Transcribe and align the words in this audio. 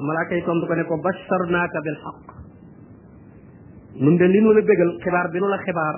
malaaka 0.00 0.34
yi 0.34 0.42
tontu 0.44 0.66
ko 0.66 0.74
ne 0.74 0.84
ko 0.88 0.94
basharnaaka 1.04 1.78
bil 1.86 1.98
xaq 2.04 2.16
nun 4.02 4.16
de 4.16 4.26
li 4.26 4.40
nu 4.40 4.52
la 4.52 4.60
bégal 4.62 4.90
xibaar 5.04 5.26
bi 5.32 5.38
nu 5.38 5.48
la 5.48 5.58
xibaar 5.58 5.96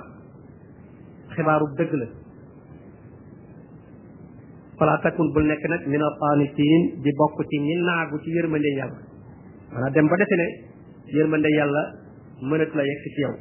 xibaaru 1.35 1.65
dëgg 1.77 1.93
la 2.01 2.07
fala 4.77 4.99
takun 5.03 5.31
bul 5.33 5.45
nekk 5.47 5.63
nag 5.69 5.87
min 5.87 6.01
alqanitiin 6.01 6.83
di 7.03 7.11
bokk 7.19 7.37
ci 7.49 7.57
ñi 7.59 7.75
naagu 7.87 8.19
ci 8.23 8.29
yërmande 8.31 8.69
yàlla 8.77 8.99
maanaam 9.71 9.93
dem 9.93 10.07
ba 10.07 10.15
defe 10.17 10.35
ne 10.41 10.47
yërmande 11.17 11.49
yàlla 11.57 11.81
mënatu 12.47 12.75
la 12.77 12.83
yegg 12.83 13.03
ci 13.13 13.21
yow 13.25 13.33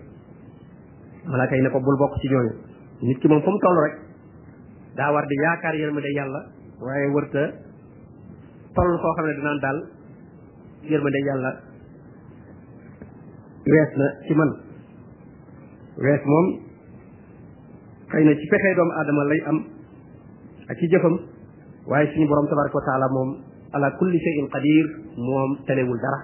malaaka 1.31 1.57
yi 1.57 1.63
ne 1.63 1.71
ko 1.71 1.81
bul 1.81 1.97
bokk 2.03 2.15
ci 2.21 2.27
ñooñu 2.29 2.53
nit 3.09 3.19
ki 3.19 3.29
moom 3.29 3.43
fu 3.43 3.51
mu 3.51 3.59
rek 3.85 3.95
daa 4.97 5.25
di 5.27 5.35
yaakaar 5.43 5.75
yërmande 5.75 6.11
yàlla 6.19 6.41
waaye 6.85 7.09
wërta 7.15 7.43
toll 8.75 8.99
koo 9.01 9.13
xam 9.17 9.27
ne 9.27 9.35
dinaan 9.39 9.61
daal 9.65 9.79
yërmande 10.91 11.21
yàlla 11.27 11.51
wees 13.73 13.91
na 14.01 14.07
ci 14.27 14.35
man 14.39 14.51
wees 16.07 16.23
moom 16.33 16.47
xëy 18.13 18.25
na 18.25 18.33
ci 18.41 18.47
pexee 18.51 18.75
doomu 18.77 18.93
aadama 18.99 19.25
lay 19.31 19.41
am 19.51 19.59
ak 20.69 20.77
ci 20.79 20.89
jëfam 20.91 21.17
waaye 21.89 22.07
suñu 22.13 22.27
ñu 22.27 22.49
tabaraka 22.51 22.79
wa 22.79 22.87
taala 22.89 23.09
moom 23.17 23.31
ala 23.75 23.89
kulli 23.99 24.19
shay'in 24.25 24.49
qadir 24.55 24.85
moom 25.27 25.51
telewul 25.67 25.99
dara 26.05 26.21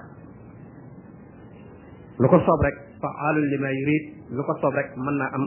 lu 2.20 2.26
ko 2.28 2.38
soob 2.46 2.60
rek 2.66 2.76
faalul 3.00 3.46
lima 3.52 3.70
yurid 3.78 4.04
lu 4.36 4.42
ko 4.46 4.52
soob 4.60 4.74
rek 4.78 4.88
mën 5.04 5.16
naa 5.20 5.30
am 5.36 5.44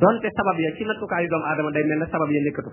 donte 0.00 0.28
sabab 0.36 0.56
ya 0.64 0.70
ci 0.78 0.82
nattukaayu 0.84 1.28
doomu 1.30 1.44
aadama 1.46 1.70
day 1.74 1.84
mel 1.88 1.98
ne 1.98 2.06
sabab 2.12 2.30
ya 2.34 2.40
nekkatu 2.44 2.70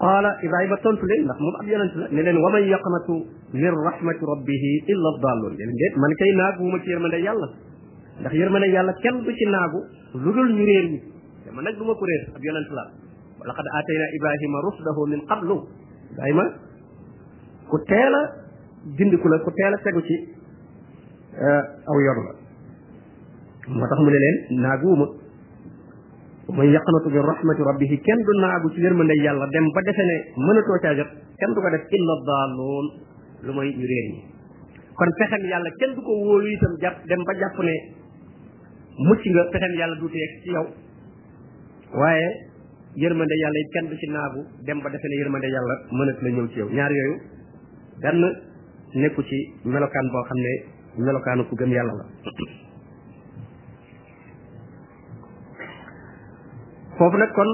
qaala 0.00 0.30
ibrahima 0.44 0.76
tontu 0.84 1.02
leen 1.10 1.22
ndax 1.26 1.38
moom 1.44 1.56
ab 1.60 1.66
yonent 1.72 1.94
la 2.00 2.06
ne 2.12 2.22
leen 2.22 2.36
waman 2.44 2.62
yaqnatu 2.68 3.14
min 3.52 3.72
rahmati 3.88 4.22
rabbihi 4.32 4.72
illa 4.92 5.08
dallun 5.24 5.54
leen 5.56 5.70
man 6.04 6.12
kay 6.20 6.30
naaguwuma 6.40 6.78
ci 6.84 6.90
yërmande 6.92 7.18
yàlla 7.26 7.46
ndax 8.20 8.32
yërmande 8.32 8.66
yàlla 8.76 8.92
kenn 9.02 9.18
du 9.24 9.32
ci 9.32 9.44
naagu 9.50 9.80
lu 10.14 10.30
dul 10.36 10.48
ñu 10.56 10.64
réer 10.64 10.84
ñi 10.90 10.98
te 11.44 11.50
man 11.52 11.64
nag 11.64 11.76
du 11.78 11.84
ma 11.84 11.94
ko 11.94 12.04
réer 12.04 12.22
ab 12.36 12.42
yonent 12.44 12.70
la 12.76 12.84
walaqad 13.40 13.66
atayna 13.78 14.06
ibrahima 14.16 14.58
rusdahu 14.66 15.00
min 15.12 15.20
qablu 15.26 15.56
ibrahima 16.12 16.44
ku 17.68 17.76
teel 17.88 18.14
a 18.14 18.20
gindiku 18.96 19.28
la 19.28 19.38
ku 19.40 19.50
teel 19.50 19.72
a 19.72 19.78
tegu 19.78 20.00
ci 20.08 20.14
aw 21.90 21.96
yor 22.06 22.16
la 22.28 22.32
moo 23.78 23.86
tax 23.88 23.98
mu 24.00 24.10
ne 24.10 24.18
leen 24.24 24.36
naaguwuma 24.60 25.24
man 26.54 26.68
yaqnatu 26.70 27.10
bi 27.10 27.18
rahmati 27.18 27.60
rabbihi 27.68 27.96
kenn 28.06 28.20
du 28.26 28.32
naagu 28.40 28.70
ci 28.74 28.80
yërmande 28.82 29.14
yàlla 29.26 29.46
dem 29.50 29.66
ba 29.74 29.80
defe 29.86 30.02
ne 30.10 30.16
mënatoo 30.46 30.78
caa 30.82 30.94
jot 30.94 31.10
kenn 31.40 31.54
du 31.54 31.60
ko 31.60 31.70
def 31.74 31.84
illa 31.90 32.14
daalluun 32.28 32.86
lu 33.44 33.50
mooy 33.52 33.68
ñu 33.74 33.82
réer 33.90 34.06
ñi 34.14 34.20
kon 34.94 35.10
pexem 35.18 35.42
yàlla 35.50 35.70
kenn 35.80 35.94
du 35.94 36.00
ko 36.06 36.12
wóolu 36.22 36.46
itam 36.46 36.72
jàpp 36.82 36.96
dem 37.08 37.22
ba 37.26 37.32
jàpp 37.34 37.56
ne 37.68 37.74
mucc 39.08 39.22
nga 39.26 39.42
pexem 39.52 39.72
yàlla 39.78 39.96
du 40.00 40.06
teeg 40.14 40.30
ci 40.42 40.50
yow 40.56 40.66
waaye 41.98 42.28
yërmande 42.94 43.34
yàlla 43.42 43.58
yi 43.58 43.66
kenn 43.74 43.86
du 43.90 43.94
ci 44.00 44.06
naagu 44.10 44.40
dem 44.66 44.78
ba 44.82 44.88
defe 44.94 45.06
ne 45.10 45.16
yërmande 45.22 45.48
yàlla 45.54 45.74
mënat 45.96 46.18
la 46.22 46.28
ñëw 46.30 46.46
ci 46.52 46.58
yow 46.60 46.68
ñaar 46.76 46.90
yooyu 46.98 47.16
benn 48.02 48.22
nekku 49.00 49.22
ci 49.28 49.38
melokaan 49.64 50.06
boo 50.14 50.24
xam 50.30 50.38
ne 50.44 50.52
melokaanu 51.04 51.42
ku 51.50 51.54
gëm 51.58 51.72
yàlla 51.76 51.92
la 52.00 52.06
foofu 56.96 57.16
nag 57.20 57.32
kon 57.36 57.50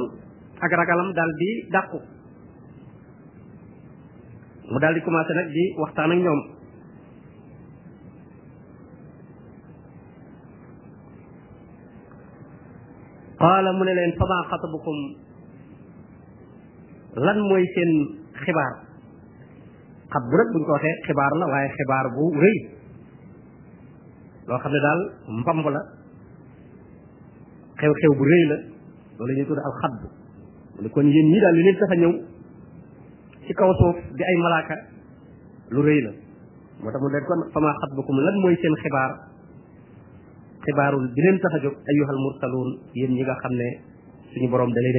ak 0.62 0.72
ragalam 0.78 1.10
daal 1.16 1.30
di 1.42 1.50
dàqu 1.74 1.98
mu 4.70 4.78
daal 4.78 4.94
di 4.94 5.02
commencé 5.06 5.32
nag 5.38 5.48
di 5.58 5.64
waxtaan 5.82 6.12
ak 6.14 6.20
ñoom 6.26 6.40
qaala 13.42 13.70
mu 13.76 13.82
ne 13.84 13.92
leen 13.98 14.12
fama 14.18 14.38
xatabukum 14.50 14.98
lan 17.26 17.38
mooy 17.50 17.64
seen 17.74 17.90
xibaar 18.46 18.74
xat 20.12 20.24
bu 20.30 20.34
nag 20.38 20.48
buñ 20.54 20.62
ko 20.66 20.70
waxee 20.78 20.94
xibaar 21.06 21.32
la 21.42 21.46
waaye 21.52 21.68
xibaar 21.76 22.06
bu 22.14 22.24
rëy 22.42 22.58
loo 24.46 24.58
xam 24.62 24.72
ne 24.72 24.80
daal 24.86 25.00
mbamb 25.40 25.66
la 25.74 25.82
xew-xew 27.80 28.12
bu 28.20 28.24
rëy 28.30 28.44
la 28.50 28.58
loolu 29.18 29.30
la 29.32 29.36
ñuy 29.38 29.46
tudd 29.46 29.60
alxaddu 29.60 30.06
mu 30.76 30.80
ne 30.82 30.88
kon 30.90 31.06
yéen 31.06 31.28
ñii 31.32 31.40
daal 31.42 31.54
li 31.56 31.62
leen 31.66 31.76
tax 31.80 31.90
a 31.92 31.96
ñëw 32.02 32.12
ci 33.46 33.52
kaw 33.54 33.70
suuf 33.80 33.96
di 34.16 34.22
ay 34.28 34.36
malaaka 34.44 34.74
lu 35.72 35.80
rëy 35.86 36.00
la 36.06 36.10
moo 36.80 36.90
tax 36.92 37.00
mu 37.02 37.08
ne 37.12 37.18
kon 37.28 37.40
fama 37.52 37.70
xatbukum 37.82 38.16
lan 38.26 38.36
mooy 38.42 38.54
seen 38.60 38.74
xibaar 38.82 39.12
xibaarul 40.64 41.04
bi 41.14 41.20
leen 41.24 41.38
tax 41.42 41.52
a 41.56 41.58
jóg 41.64 41.74
ayyuhal 41.90 42.18
mursaluun 42.24 42.70
yéen 42.98 43.12
ñi 43.16 43.22
nga 43.24 43.34
xam 43.42 43.52
ne 43.60 43.68
suñu 44.32 44.48
borom 44.52 44.70
da 44.74 44.80
leen 44.80 44.98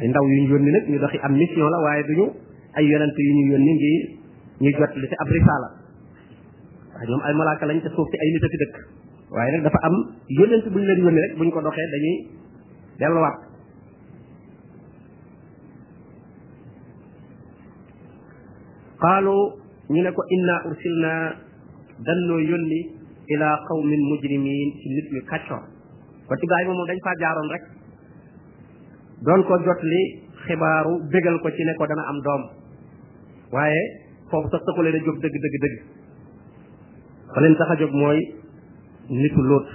ay 0.00 0.06
ndaw 0.08 0.24
yu 0.30 0.34
ñu 0.42 0.48
yónni 0.54 0.70
nag 0.74 0.84
ñu 0.90 0.98
doxi 1.02 1.18
am 1.26 1.34
mission 1.40 1.70
la 1.70 1.78
waaye 1.84 2.02
duñu 2.10 2.26
ay 2.76 2.84
yonent 2.90 3.16
yu 3.26 3.32
ñu 3.38 3.44
yónni 3.54 3.72
ngi 3.76 3.92
ñu 4.62 4.70
jot 4.78 4.92
li 5.00 5.06
ci 5.10 5.16
ab 5.22 5.28
risaala 5.36 5.68
waaye 6.94 7.06
ñoom 7.10 7.22
ay 7.26 7.34
malaaka 7.38 7.66
lañ 7.66 7.78
te 7.84 7.88
suuf 7.94 8.06
si 8.10 8.16
ay 8.22 8.28
nit 8.34 8.44
a 8.46 8.48
fi 8.52 8.58
dëkk 8.62 8.76
waaye 9.34 9.50
nag 9.56 9.62
dafa 9.66 9.78
am 9.88 9.94
yónent 10.36 10.64
bu 10.72 10.76
ñu 10.78 10.86
leen 10.88 11.00
yónni 11.04 11.20
rek 11.24 11.32
buñ 11.38 11.50
ko 11.54 11.60
doxee 11.66 11.90
dañuy 11.94 12.14
delluwaat 12.98 13.36
qaalu 19.02 19.38
ñu 19.94 20.00
ne 20.02 20.10
ko 20.12 20.22
inna 20.36 20.54
ursilna 20.70 21.12
dannoo 22.08 22.40
yónni 22.50 22.80
ila 23.34 23.48
qawmin 23.68 24.02
mujrimin 24.10 24.68
ci 24.80 24.86
nit 24.94 25.06
yu 25.14 25.22
kàccoor 25.30 25.62
ko 26.28 26.34
ci 26.38 26.46
gaay 26.50 26.64
moom 26.66 26.86
dañ 26.88 26.98
faa 27.04 27.16
jaaroon 27.22 27.48
rek 27.54 27.62
doon 29.26 29.40
ko 29.48 29.54
jot 29.64 29.80
li 29.90 30.02
xibaaru 30.46 30.94
bégal 31.12 31.36
ko 31.42 31.48
ci 31.54 31.62
ne 31.64 31.72
ko 31.78 31.84
dana 31.90 32.02
am 32.10 32.18
doom 32.26 32.42
waaye 33.54 33.80
foofu 34.30 34.46
sax 34.50 34.62
taxulee 34.66 34.94
a 34.98 35.04
jóg 35.04 35.16
dëgg 35.22 35.36
dëgg 35.44 35.56
dëgg 35.64 35.76
leen 37.42 37.54
tax 37.58 37.68
a 37.72 37.74
jóg 37.80 37.92
mooy 38.00 38.18
nitu 39.20 39.42
lóot 39.50 39.68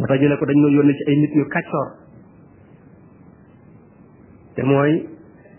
moo 0.00 0.06
tax 0.08 0.20
ñu 0.22 0.28
ne 0.28 0.36
ko 0.40 0.46
dañ 0.46 0.56
ma 0.60 0.68
yónni 0.72 0.94
ci 0.96 1.02
ay 1.06 1.16
nit 1.16 1.32
ñu 1.36 1.44
kàccoor 1.48 1.88
te 4.54 4.62
mooy 4.62 4.92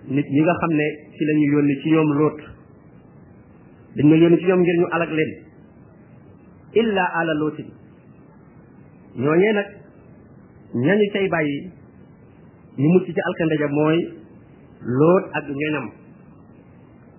nit 0.08 0.28
ñi 0.34 0.42
nga 0.42 0.54
xam 0.62 0.72
ne 0.74 0.86
ci 1.16 1.24
la 1.26 1.34
yónni 1.54 1.76
ci 1.84 1.90
ñoom 1.92 2.10
lóot 2.18 2.38
dañ 3.96 4.06
ma 4.10 4.16
yónni 4.16 4.38
ci 4.38 4.46
ñoom 4.46 4.60
ngir 4.62 4.78
ñu 4.80 4.88
alak 4.92 5.10
leen 5.12 5.32
illa 6.74 7.04
ala 7.22 7.34
lootin 7.34 7.68
ñooñee 9.18 9.54
nag 9.54 9.68
ñañu 10.74 11.04
cay 11.14 11.28
bàyyi 11.30 11.70
ñu 12.78 12.88
mucc 12.94 13.06
ci 13.06 13.22
alkande 13.26 13.68
mooy 13.70 13.98
lóot 14.98 15.24
ak 15.34 15.46
ñoñam 15.50 15.88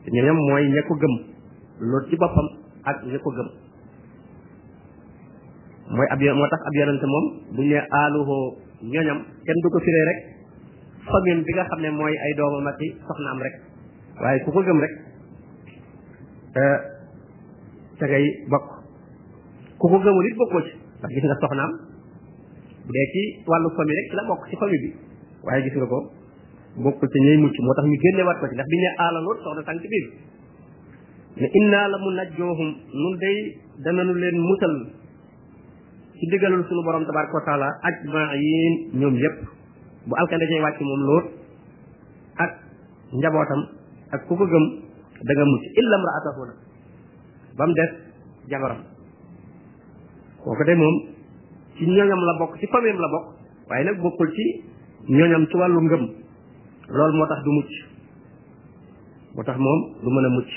te 0.04 0.10
ñoñam 0.10 0.37
mooy 0.49 0.69
ña 0.71 0.83
ko 0.83 0.94
gëm 0.99 1.15
lóot 1.81 2.09
ci 2.10 2.16
boppam 2.16 2.47
ak 2.84 3.04
ña 3.06 3.19
ko 3.19 3.31
gëm 3.31 3.61
mooy 5.92 6.08
ab 6.10 6.20
moo 6.20 6.48
tax 6.48 6.60
ab 6.69 6.75
yonente 6.75 7.06
moom 7.06 7.25
bu 7.56 7.60
ñu 7.60 7.69
ne 7.69 7.78
aaluhoo 7.78 8.56
ñoñam 8.82 9.19
kenn 9.44 9.58
du 9.62 9.69
ko 9.70 9.78
firee 9.84 10.04
rek 10.08 10.19
bi 11.44 11.53
nga 11.53 11.64
xam 11.70 11.80
ne 11.84 11.91
mooy 11.91 12.14
ay 12.16 12.32
doomam 12.36 12.66
ak 12.66 12.80
i 12.80 12.88
soxnaam 13.08 13.38
rek 13.44 13.54
waaye 14.20 14.41
ku 14.44 14.50
ko 14.53 14.60
gëm 14.64 14.80
rek 14.84 14.92
te 16.54 16.60
euh, 18.04 18.08
ngay 18.08 18.25
bokk 18.50 18.66
ku 19.78 19.86
ko 19.92 19.97
gëmul 20.00 20.26
it 20.32 20.36
bokkoo 20.41 20.62
ci 20.66 20.72
ndax 21.00 21.12
gis 21.12 21.25
nga 21.25 21.36
soxnaam 21.44 21.72
bu 22.84 22.91
dee 22.97 23.06
ci 23.12 23.22
rek 23.44 24.06
ci 24.09 24.14
la 24.16 24.24
bokk 24.28 24.42
ci 24.48 24.56
famille 24.56 24.82
bi 24.82 24.91
waaye 25.44 25.60
gis 25.64 25.76
nga 25.76 25.86
ko 25.92 25.98
bokkul 26.88 27.09
ci 27.12 27.18
ñay 27.21 27.36
mucc 27.42 27.56
moo 27.60 27.74
tax 27.77 27.84
ñu 27.86 27.98
génne 28.03 28.22
wat 28.27 28.39
ko 28.41 28.47
ci 28.48 28.54
ndax 28.54 28.68
bi 28.72 28.77
ñu 28.80 28.84
ne 28.84 28.91
aalaloo 29.04 29.34
soxna 29.44 29.62
tànk 29.62 29.84
biir 29.92 30.06
ne 31.41 31.47
innaa 31.60 31.89
la 31.89 31.97
mu 31.98 32.10
najjoohum 32.16 32.71
nun 33.00 33.15
day 33.21 33.36
dananu 33.84 34.15
leen 34.22 34.39
musal 34.48 34.77
ci 36.18 36.24
diggalul 36.28 36.62
suñu 36.68 36.82
borom 36.84 37.04
tabaraka 37.09 37.34
wa 37.41 37.44
taala 37.47 37.68
ajmain 37.88 38.72
ñoom 39.00 39.14
yépp 39.16 39.38
bu 40.06 40.12
alkande 40.16 40.47
cay 40.48 40.60
wàcc 40.60 40.78
moom 40.82 41.03
lóot 41.09 41.26
ak 42.36 42.50
njabootam 43.16 43.60
ak 44.12 44.20
ku 44.28 44.32
ko 44.36 44.44
gëm 44.44 44.64
da 45.26 45.32
nga 45.36 45.44
mucc 45.44 45.64
illa 45.80 45.97
mraatahu 46.03 46.42
nag 46.48 46.59
ba 47.56 47.64
mu 47.66 47.72
des 47.78 47.92
jabaram 48.50 48.80
kooku 50.44 50.64
de 50.68 50.74
moom 50.82 50.94
ci 51.76 51.84
ñooñam 51.86 52.20
la 52.28 52.34
bokk 52.38 52.53
ci 52.60 52.66
famille 52.66 52.98
la 53.03 53.08
bokk 53.15 53.26
waaye 53.70 53.84
nag 53.84 53.97
bokkul 54.03 54.28
ci 54.36 54.44
ñooñam 55.16 55.44
ci 55.48 55.56
wàllu 55.60 55.80
ngëm 55.80 56.03
loolu 56.97 57.15
moo 57.16 57.26
tax 57.30 57.41
du 57.44 57.50
mucc 57.56 57.72
moo 59.34 59.44
tax 59.44 59.58
moom 59.65 59.80
du 60.03 60.08
mën 60.15 60.26
a 60.28 60.30
mucc 60.36 60.50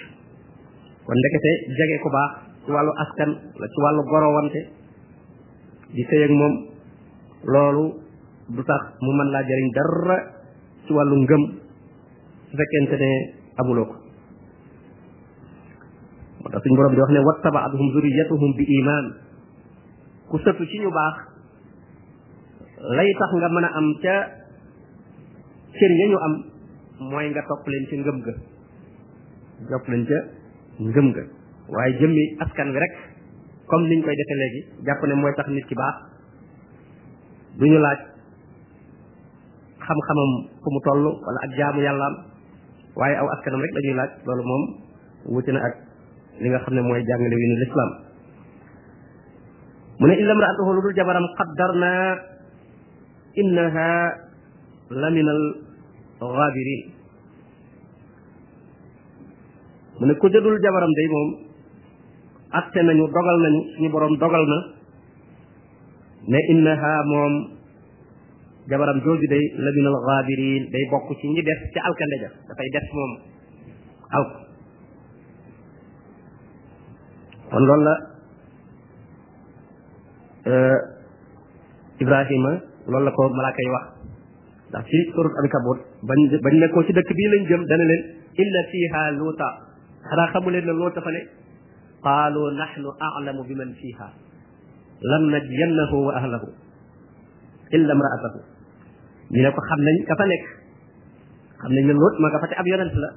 kon 1.05 1.15
ndekete 1.17 1.51
jege 1.79 2.01
ku 2.03 2.09
baax 2.15 2.31
ci 2.65 2.69
wàllu 2.75 2.91
askan 3.03 3.29
la 3.59 3.65
ci 3.71 3.77
wàllu 3.83 4.01
gorowante 4.11 4.61
di 5.95 6.03
sëy 6.03 6.23
moom 6.27 6.53
loolu 7.47 7.85
du 8.51 8.61
tax 8.67 8.83
mu 9.03 9.11
man 9.15 9.31
laa 9.33 9.47
jëriñ 9.47 9.67
dara 9.75 10.17
ci 10.85 10.91
wàllu 10.95 11.15
ngëm 11.23 11.43
su 12.47 12.55
ne 12.59 13.11
amuloo 13.59 13.87
ma 16.43 16.47
moo 16.51 16.59
suñ 16.63 16.73
borom 16.77 16.93
di 16.93 16.99
wax 16.99 17.11
ne 17.15 17.21
wattabaatuhum 17.27 17.87
zuriyatuhum 17.95 18.51
bi 18.59 18.63
iman 18.79 19.05
ku 20.29 20.35
sëtu 20.43 20.63
ci 20.69 20.77
ñu 20.83 20.91
baax 20.97 21.15
lay 22.99 23.09
tax 23.19 23.31
nga 23.39 23.49
mën 23.55 23.63
a 23.67 23.69
am 23.79 23.87
ca 24.03 24.15
cër 25.79 25.91
ya 25.99 26.05
ñu 26.11 26.17
am 26.27 26.33
mooy 27.09 27.25
nga 27.31 27.41
topp 27.49 27.63
leen 27.71 27.83
ci 27.89 27.95
ngëm 28.03 28.17
ga 28.25 28.33
topp 29.71 29.85
leen 29.89 30.03
ca 30.09 30.17
ngëm 30.87 31.07
ga 31.15 31.23
waaye 31.73 31.97
jëmmi 31.99 32.23
askan 32.43 32.69
wi 32.75 32.79
rek 32.83 32.95
comme 33.69 33.85
liñ 33.89 33.99
koy 34.05 34.15
defee 34.17 34.37
léegi 34.41 34.59
jàpp 34.87 35.01
ne 35.09 35.13
mooy 35.21 35.33
tax 35.37 35.47
nit 35.49 35.65
ki 35.69 35.75
baax 35.81 35.95
du 37.59 37.65
ñu 37.69 37.79
laaj 37.85 37.99
xam-xamam 39.85 40.31
fu 40.63 40.67
mu 40.73 40.79
toll 40.85 41.03
wala 41.25 41.39
ak 41.45 41.51
jaamu 41.57 41.79
yàllaam 41.85 42.15
waaye 42.99 43.15
aw 43.17 43.27
askanam 43.35 43.61
rek 43.63 43.73
lañuy 43.75 43.95
laaj 43.99 44.11
loolu 44.25 44.43
moom 44.49 44.63
wuti 45.35 45.51
ak 45.67 45.75
li 46.41 46.47
nga 46.49 46.59
xam 46.63 46.73
ne 46.75 46.81
mooy 46.87 47.01
jàngale 47.07 47.35
wi 47.39 47.47
nu 47.49 47.55
lislaam 47.63 47.91
mu 49.99 50.05
ne 50.07 50.13
illam 50.21 50.39
raatuhu 50.43 50.69
lu 50.73 50.81
dul 50.85 50.95
jabaram 50.99 51.25
qaddarna 51.37 51.93
innaha 53.41 53.87
laminal 55.01 55.41
gaabirin 56.35 56.81
mu 59.99 60.03
ne 60.07 60.13
ku 60.19 60.25
dul 60.33 60.55
jabaram 60.65 60.91
day 60.97 61.07
moom 61.15 61.31
atte 62.59 62.79
nañu 62.87 63.05
dogal 63.15 63.37
nañu 63.43 63.59
suñu 63.73 63.89
borom 63.93 64.13
dogal 64.23 64.43
na 64.51 64.57
ne 66.31 66.39
innaha 66.53 66.93
mom 67.11 67.33
jabaram 68.69 68.99
jooju 69.03 69.27
day 69.33 69.43
labin 69.65 69.85
al 69.91 69.97
ghabirin 70.07 70.63
day 70.71 70.83
bokk 70.91 71.07
ci 71.19 71.25
ñi 71.27 71.41
def 71.49 71.59
ci 71.73 71.79
alkande 71.87 72.17
ja 72.23 72.29
fay 72.57 72.69
def 72.75 72.87
mom 72.97 73.11
alk 74.17 74.31
kon 77.51 77.63
lool 77.69 77.81
la 77.87 77.93
euh 80.51 80.77
ibrahima 82.03 82.51
lool 82.91 83.03
la 83.05 83.11
ko 83.17 83.23
malaaka 83.37 83.61
yi 83.65 83.71
wax 83.75 83.85
ndax 84.69 84.83
ci 84.89 84.97
suru 85.13 85.29
al 85.41 85.47
kabut 85.55 85.79
bañ 86.09 86.19
bañ 86.45 86.55
ko 86.73 86.79
ci 86.85 86.91
dëkk 86.97 87.11
bi 87.17 87.25
lañ 87.33 87.43
jëm 87.49 87.61
dana 87.69 87.83
leen 87.91 88.01
illa 88.43 88.59
fiha 88.71 89.01
luta 89.19 89.47
xanaa 90.09 90.29
xamu 90.31 90.47
leen 90.53 90.65
ne 90.79 90.89
tafale 90.97 91.21
قالوا 92.05 92.51
نحن 92.51 92.93
أعلم 93.01 93.43
بمن 93.43 93.73
فيها 93.73 94.13
لم 95.15 95.35
نجينه 95.35 95.93
وأهله 95.93 96.41
إلا 97.73 97.93
امرأته 97.93 98.39
من 99.31 99.45
أكو 99.45 99.57
خبنا 99.71 99.91
كفنك 100.09 100.43
خبنا 101.63 101.81
من 101.81 101.89
الوت 101.89 102.15
ما 102.21 102.29
كفت 102.39 102.53
أبيانا 102.59 102.89
فلا 102.89 103.11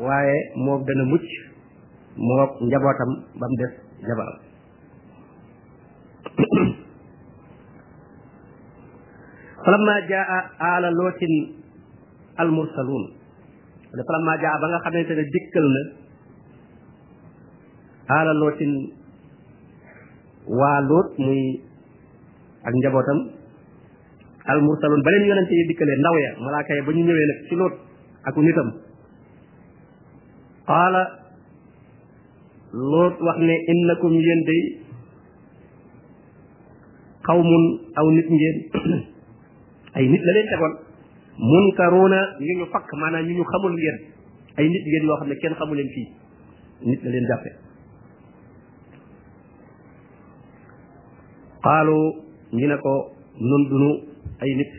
وعي 0.00 0.32
موك 0.56 0.88
دن 0.88 1.02
موك 1.02 1.26
موك 2.16 2.50
جبوتم 2.72 3.10
بمدس 3.40 3.72
جبال 4.08 4.32
فلما 9.66 10.00
جاء 10.00 10.28
آل 10.78 10.82
لوت 10.82 11.20
المرسلون 12.40 13.02
فلما 14.08 14.36
جاء 14.36 14.52
بنا 14.60 14.78
خبنا 14.78 15.02
تنجد 15.02 15.30
ديكلنا 15.32 16.05
xaala 18.08 18.32
lootin 18.40 18.72
waa 20.58 20.78
lóot 20.88 21.08
muy 21.24 21.40
ak 22.66 22.74
njabootam 22.80 23.18
al 24.50 24.60
mursalun 24.66 25.02
ba 25.04 25.10
leen 25.12 25.28
yonente 25.30 25.54
yi 25.58 25.64
dikkalee 25.68 25.98
ndaw 26.02 26.16
ya 26.24 26.30
malaaka 26.44 26.74
ya 26.76 26.82
ba 26.86 26.92
ñu 26.96 27.02
ñëwee 27.06 27.26
nag 27.30 27.38
ci 27.48 27.54
lóot 27.60 27.74
aku 28.28 28.38
nitam 28.42 28.68
xaala 30.70 31.02
lóot 32.90 33.14
wax 33.26 33.38
ne 33.48 33.54
innakum 33.72 34.12
yéen 34.16 34.42
day 34.48 34.60
xawmun 37.26 37.64
aw 37.98 38.06
nit 38.16 38.28
ngeen 38.34 38.56
ay 39.96 40.04
nit 40.10 40.22
la 40.26 40.32
leen 40.36 40.48
tegoon 40.52 40.74
munkaruuna 41.50 42.20
ñu 42.44 42.52
ñu 42.58 42.66
fakk 42.72 42.88
maanaam 43.00 43.26
ñu 43.26 43.32
ñu 43.34 43.44
xamul 43.52 43.72
ngeen 43.76 43.98
ay 44.58 44.66
nit 44.72 44.84
ngeen 44.86 45.06
yoo 45.06 45.16
xam 45.18 45.28
ne 45.28 45.36
kenn 45.42 45.54
xamu 45.58 45.74
leen 45.78 45.90
fii 45.94 46.08
nit 46.88 47.02
la 47.04 47.10
leen 47.10 47.26
jàppe 47.32 47.65
xaalu 51.66 51.98
ñu 52.58 52.66
ne 52.72 52.76
ko 52.84 52.94
nun 53.48 53.62
dunu 53.70 53.90
ay 54.44 54.50
nit 54.60 54.72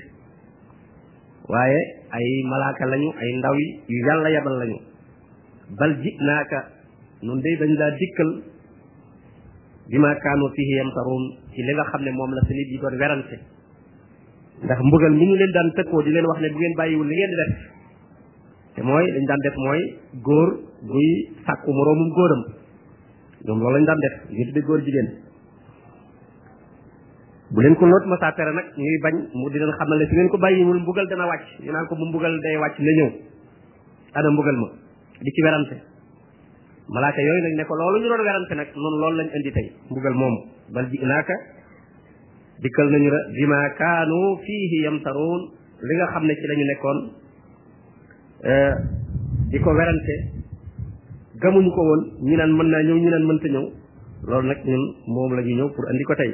waaye 1.51 1.79
ay 2.17 2.25
malaaka 2.51 2.83
lañu 2.91 3.09
ay 3.21 3.29
ndaw 3.39 3.53
yi 3.59 3.65
yu 3.93 3.99
yàlla 4.07 4.29
yabal 4.35 4.55
lañu 4.61 4.77
bal 5.79 5.91
ji 6.01 6.09
naaka 6.27 6.59
nun 7.25 7.39
de 7.43 7.49
dañ 7.59 7.71
laa 7.79 7.91
dikkal 7.99 8.29
bi 9.91 9.97
ma 10.03 10.11
kaanu 10.23 10.45
fihi 10.55 10.73
yamtaruun 10.79 11.23
ci 11.51 11.59
li 11.65 11.71
nga 11.75 11.85
xam 11.91 12.01
ne 12.05 12.11
moom 12.17 12.31
la 12.35 12.41
sa 12.47 12.53
nit 12.55 12.69
yi 12.71 12.77
doon 12.81 12.95
werante 13.01 13.35
ndax 14.63 14.79
mbugal 14.87 15.13
mi 15.19 15.25
ñu 15.27 15.35
leen 15.39 15.51
daan 15.55 15.69
tëkkoo 15.77 16.01
di 16.05 16.11
leen 16.13 16.25
wax 16.29 16.39
ne 16.41 16.47
bu 16.53 16.57
ngeen 16.59 16.75
bàyyiwul 16.79 17.07
li 17.11 17.15
di 17.31 17.35
def 17.39 17.53
te 18.75 18.79
mooy 18.87 19.05
lañ 19.15 19.25
daan 19.29 19.41
def 19.45 19.55
mooy 19.63 19.79
góor 20.25 20.49
guy 20.91 21.07
sàkku 21.45 21.69
moroomum 21.77 22.09
góoram 22.15 22.41
ñoom 23.45 23.59
loolu 23.61 23.75
lañ 23.75 23.85
daan 23.89 23.99
def 24.03 24.15
ngir 24.33 24.49
di 24.55 24.61
góor 24.67 24.81
jigéen 24.85 25.26
bu 27.49 27.61
leen 27.63 27.75
ko 27.79 27.85
ma 27.87 27.97
masaa 28.11 28.35
tere 28.35 28.51
nag 28.51 28.75
ñuy 28.75 28.97
bañ 29.03 29.15
mu 29.33 29.49
di 29.49 29.59
leen 29.59 29.71
xamal 29.79 29.97
ne 29.99 30.05
su 30.07 30.13
ngeen 30.15 30.29
ko 30.29 30.37
bàyyiwul 30.37 30.79
mbugal 30.83 31.07
dana 31.07 31.25
wàcc 31.27 31.47
ñu 31.63 31.71
naan 31.71 31.87
ko 31.87 31.95
bu 31.95 32.05
mbugal 32.07 32.33
day 32.43 32.57
wàcc 32.57 32.77
na 32.79 32.91
ñëw 32.97 33.09
ana 34.13 34.29
mbugal 34.31 34.55
ma 34.57 34.67
di 35.23 35.31
ci 35.31 35.41
werante 35.41 35.75
malaaka 36.89 37.21
yooyu 37.21 37.41
nag 37.43 37.53
ne 37.55 37.63
loolu 37.63 37.97
ñu 37.99 38.07
doon 38.07 38.23
werante 38.27 38.53
nag 38.55 38.67
noonu 38.75 38.97
loolu 38.99 39.17
lañ 39.17 39.29
indi 39.35 39.51
tey 39.51 39.67
mbugal 39.91 40.13
moomu 40.13 40.37
bal 40.73 40.85
ji 40.91 40.97
inaaka 41.01 41.33
dikkal 42.59 42.87
nañu 42.91 43.09
la 43.09 43.19
bima 43.35 43.59
kaanu 43.79 44.37
fiihi 44.43 44.77
yamtaruun 44.83 45.41
li 45.87 45.93
nga 45.95 46.07
xam 46.11 46.23
ne 46.25 46.33
ci 46.35 46.45
lañu 46.47 46.65
nekkoon 46.67 46.97
euh, 48.43 48.73
di 49.51 49.59
ko 49.59 49.71
werante 49.71 50.15
gamuñu 51.39 51.71
ko 51.71 51.81
woon 51.81 52.01
ñu 52.27 52.35
daan 52.35 52.51
mën 52.51 52.67
naa 52.67 52.83
ñëw 52.83 52.97
ñu 53.03 53.09
naan 53.09 53.23
mënta 53.23 53.47
ñëw 53.47 53.65
loolu 54.27 54.47
nag 54.47 54.59
ñun 54.65 54.83
moom 55.07 55.31
la 55.35 55.41
ñu 55.41 55.53
ñëw 55.55 55.67
pour 55.71 55.85
indi 55.91 56.03
ko 56.03 56.15
tey 56.15 56.33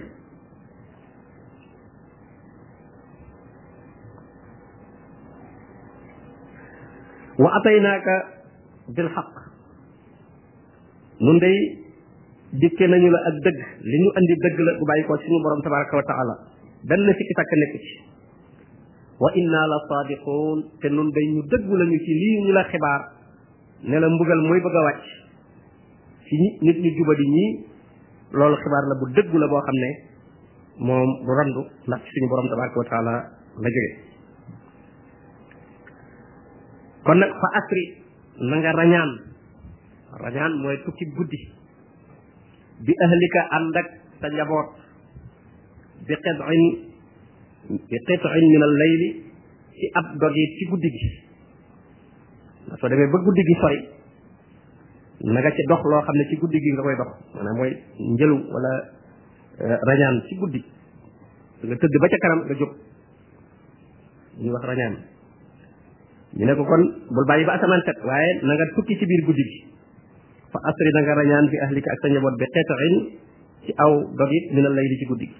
wa 7.43 7.49
ataynaaka 7.59 8.15
bil 8.95 9.09
xaq 9.15 9.31
nun 11.25 11.37
day 11.43 11.57
dikke 12.63 12.85
nañu 12.93 13.09
la 13.15 13.19
ak 13.29 13.35
dëgg 13.45 13.59
li 13.91 13.97
ñu 14.03 14.09
andi 14.19 14.33
dëgg 14.43 14.57
la 14.67 14.71
bu 14.79 14.85
bàyyi 14.89 15.03
ko 15.07 15.13
suñu 15.21 15.39
borom 15.45 15.61
tabaraka 15.65 15.93
wa 15.99 16.05
taala 16.09 16.35
benn 16.91 17.07
sikki 17.19 17.33
takk 17.39 17.51
nekk 17.63 17.73
ci 17.87 17.95
wa 19.23 19.29
inna 19.41 19.61
la 19.73 19.77
saadiqun 19.89 20.57
te 20.81 20.87
nun 20.95 21.09
day 21.17 21.25
ñu 21.33 21.41
dëggu 21.53 21.73
lañu 21.81 21.97
ci 22.05 22.13
lii 22.21 22.37
ñu 22.45 22.51
la 22.57 22.63
xibaar 22.71 23.01
ne 23.89 23.95
la 23.99 24.07
mbugal 24.13 24.41
mooy 24.47 24.61
bëgg 24.65 24.77
a 24.79 24.81
wàcc 24.87 25.07
ci 26.27 26.35
nit 26.65 26.77
ñu 26.83 26.89
jubadi 26.97 27.25
ñii 27.35 27.51
loolu 28.37 28.55
xibaar 28.63 28.85
la 28.91 28.95
bu 29.01 29.05
dëggu 29.15 29.37
la 29.39 29.47
boo 29.51 29.61
xam 29.67 29.77
ne 29.83 29.91
moom 30.87 31.09
bu 31.25 31.31
randu 31.39 31.61
ndax 31.87 32.01
suñu 32.13 32.27
borom 32.31 32.47
tabaraka 32.51 32.75
wa 32.79 32.85
la 33.07 33.13
jóge 33.63 34.12
kon 37.05 37.19
nag 37.19 37.31
fa 37.39 37.47
asri 37.59 37.83
na 38.49 38.55
nga 38.63 38.71
rañaan 38.79 39.11
rañaan 40.25 40.53
mooy 40.63 40.79
tukki 40.83 41.05
guddi 41.15 41.39
bi 42.87 42.93
ahlika 43.05 43.41
ànd 43.57 43.75
ak 43.79 43.87
bi 44.23 44.29
qit'in 46.15 46.37
bi 47.87 47.97
qit'in 48.07 48.45
min 48.51 48.63
al 48.67 48.75
layli 48.81 49.09
ci 49.77 49.85
ab 49.99 50.05
guddi 50.19 50.89
gi 50.97 51.09
ndax 52.65 52.79
soo 52.79 52.89
demee 52.89 53.11
ba 53.11 53.17
guddi 53.25 53.41
gi 53.47 53.55
sori 53.61 53.79
na 55.31 55.39
nga 55.39 55.49
ci 55.55 55.61
dox 55.69 55.81
loo 55.89 56.01
xam 56.05 56.15
ne 56.17 56.23
ci 56.29 56.35
guddi 56.41 56.59
gi 56.63 56.69
nga 56.71 56.81
koy 56.83 56.95
dox 57.01 57.09
maanaam 57.35 57.55
mooy 57.59 57.71
njëlu 58.13 58.35
wala 58.55 58.71
euh, 59.63 59.77
rañaan 59.91 60.15
ci 60.27 60.33
guddi 60.39 60.61
nga 61.67 61.75
tëdd 61.79 61.95
ba 62.01 62.07
ca 62.11 62.17
kanam 62.23 62.41
nga 62.47 62.53
jóg 62.59 62.71
ñu 64.41 64.51
wax 64.53 64.63
rañaan 64.69 64.95
ñu 66.37 66.45
ne 66.49 66.53
ko 66.57 66.63
kon 66.65 66.83
bu 67.13 67.21
bàyyi 67.29 67.45
ba 67.45 67.53
asamaan 67.57 67.81
set 67.85 67.97
waaye 68.09 68.29
na 68.41 68.53
nga 68.57 68.65
tukki 68.75 68.97
ci 68.97 69.05
biir 69.05 69.21
guddi 69.27 69.43
gi 69.49 69.59
fa 70.53 70.59
asri 70.69 70.89
na 70.93 71.01
nga 71.05 71.13
rañaan 71.19 71.45
bi 71.49 71.57
ahlika 71.61 71.89
ak 71.93 71.99
sa 72.01 72.07
njaboot 72.09 72.35
bi 72.41 72.45
xetaxin 72.49 72.95
ci 73.65 73.71
aw 73.77 73.91
dog 74.17 74.31
it 74.37 74.45
mina 74.53 74.69
lay 74.69 74.87
li 74.89 74.97
ci 74.97 75.05
guddi 75.05 75.25
gi 75.29 75.35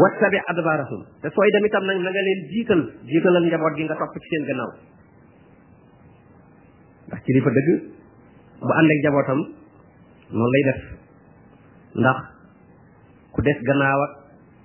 wattabi 0.00 0.38
adbarahum 0.52 1.02
te 1.22 1.26
sooy 1.34 1.50
dem 1.50 1.64
itam 1.66 1.84
nag 1.86 1.98
na 1.98 2.10
nga 2.14 2.22
leen 2.26 2.40
jiital 2.52 2.80
jiitalal 3.10 3.44
njaboot 3.44 3.74
gi 3.76 3.82
nga 3.86 3.98
topp 3.98 4.14
ci 4.22 4.28
seen 4.30 4.42
gannaaw 4.48 4.70
ndax 7.08 7.20
kilifa 7.26 7.50
dëgg 7.56 7.68
bu 8.66 8.70
ànd 8.78 8.90
njabootam 9.02 9.40
noonu 10.30 10.52
lay 10.54 10.62
def 10.70 10.80
ndax 12.00 12.18
ku 13.34 13.40
des 13.46 13.58
gannaaw 13.66 14.00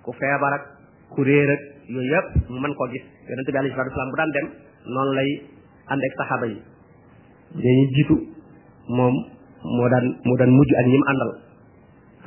ku 0.05 0.11
feebar 0.21 0.53
ak 0.57 0.63
ku 1.09 1.21
réer 1.25 1.49
yooyu 1.89 2.09
yëpp 2.11 2.27
mu 2.51 2.57
mën 2.63 2.73
koo 2.77 2.87
gis 2.93 3.03
yonente 3.29 3.51
bi 3.53 3.57
alayhi 3.59 3.75
salatu 3.77 4.11
bu 4.11 4.17
daan 4.19 4.31
dem 4.35 4.45
noonu 4.93 5.11
lay 5.17 5.29
ànd 5.91 6.01
ak 6.07 6.13
saxaaba 6.19 6.45
yi 6.51 6.57
dañuy 7.63 7.87
jiitu 7.95 8.15
moom 8.97 9.15
moo 9.77 9.87
daan 9.93 10.05
moo 10.25 10.37
daan 10.39 10.51
mujj 10.57 10.71
ak 10.81 10.85
ñi 10.91 10.97
mu 11.01 11.07
àndal 11.11 11.31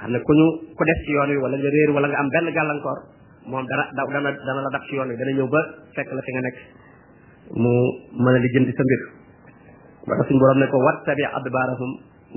xam 0.00 0.10
ne 0.12 0.18
ku 0.26 0.32
ñu 0.38 0.46
ku 0.76 0.82
def 0.88 0.98
ci 1.04 1.10
yoon 1.12 1.30
wi 1.32 1.38
wala 1.44 1.56
nga 1.56 1.70
réer 1.74 1.90
wala 1.94 2.06
nga 2.08 2.18
am 2.22 2.28
benn 2.32 2.46
gàllankoor 2.56 2.98
moom 3.50 3.64
dana 3.70 3.84
dana 3.96 4.30
dana 4.46 4.60
la 4.64 4.70
daf 4.74 4.82
ci 4.88 4.94
yoon 4.96 5.08
wi 5.12 5.16
dana 5.20 5.32
ñëw 5.36 5.48
ba 5.54 5.60
fekk 5.96 6.08
la 6.16 6.22
fi 6.24 6.30
nga 6.32 6.42
nekk 6.46 6.56
mu 7.62 7.72
mën 8.24 8.34
a 8.36 8.38
li 8.42 8.48
jënd 8.54 8.68
sa 8.76 8.82
mbir 8.86 9.02
ba 10.08 10.12
tax 10.16 10.26
suñu 10.28 10.40
borom 10.40 10.58
ne 10.60 10.66
ko 10.72 10.76
wattabi 10.86 11.24
adbaarahum 11.24 11.90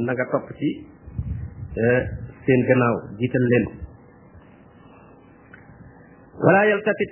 na 0.06 0.12
nga 0.14 0.26
topp 0.32 0.48
ci 0.60 0.68
eh, 1.84 2.02
seen 2.46 2.62
gannaaw 2.68 2.96
jiital 3.20 3.46
leen 3.52 3.66
wala 6.44 6.62
yaltafit 6.68 7.12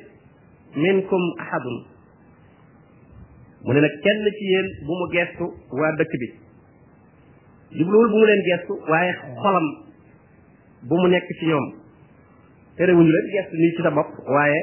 minkum 0.86 1.24
ahadun 1.44 1.78
mu 3.68 3.72
ne 3.74 3.80
nag 3.86 3.96
kenn 4.08 4.24
ci 4.38 4.46
yéen 4.52 4.68
bu 4.88 4.94
mu 5.02 5.06
gestu 5.16 5.46
waa 5.82 5.92
dëkk 6.02 6.14
bi 6.24 6.28
jubluwul 7.80 8.08
bu 8.12 8.18
mu 8.20 8.26
leen 8.32 8.44
gestu 8.48 8.74
waaye 8.94 9.12
xolam 9.42 9.68
bu 10.92 10.96
mu 11.04 11.08
nekk 11.14 11.28
ci 11.40 11.46
ñoom 11.52 11.68
terewuñu 12.78 13.12
leen 13.18 13.28
gestu 13.36 13.56
nii 13.62 13.74
ci 13.78 13.82
sa 13.88 13.92
bopp 14.00 14.10
waaye 14.36 14.60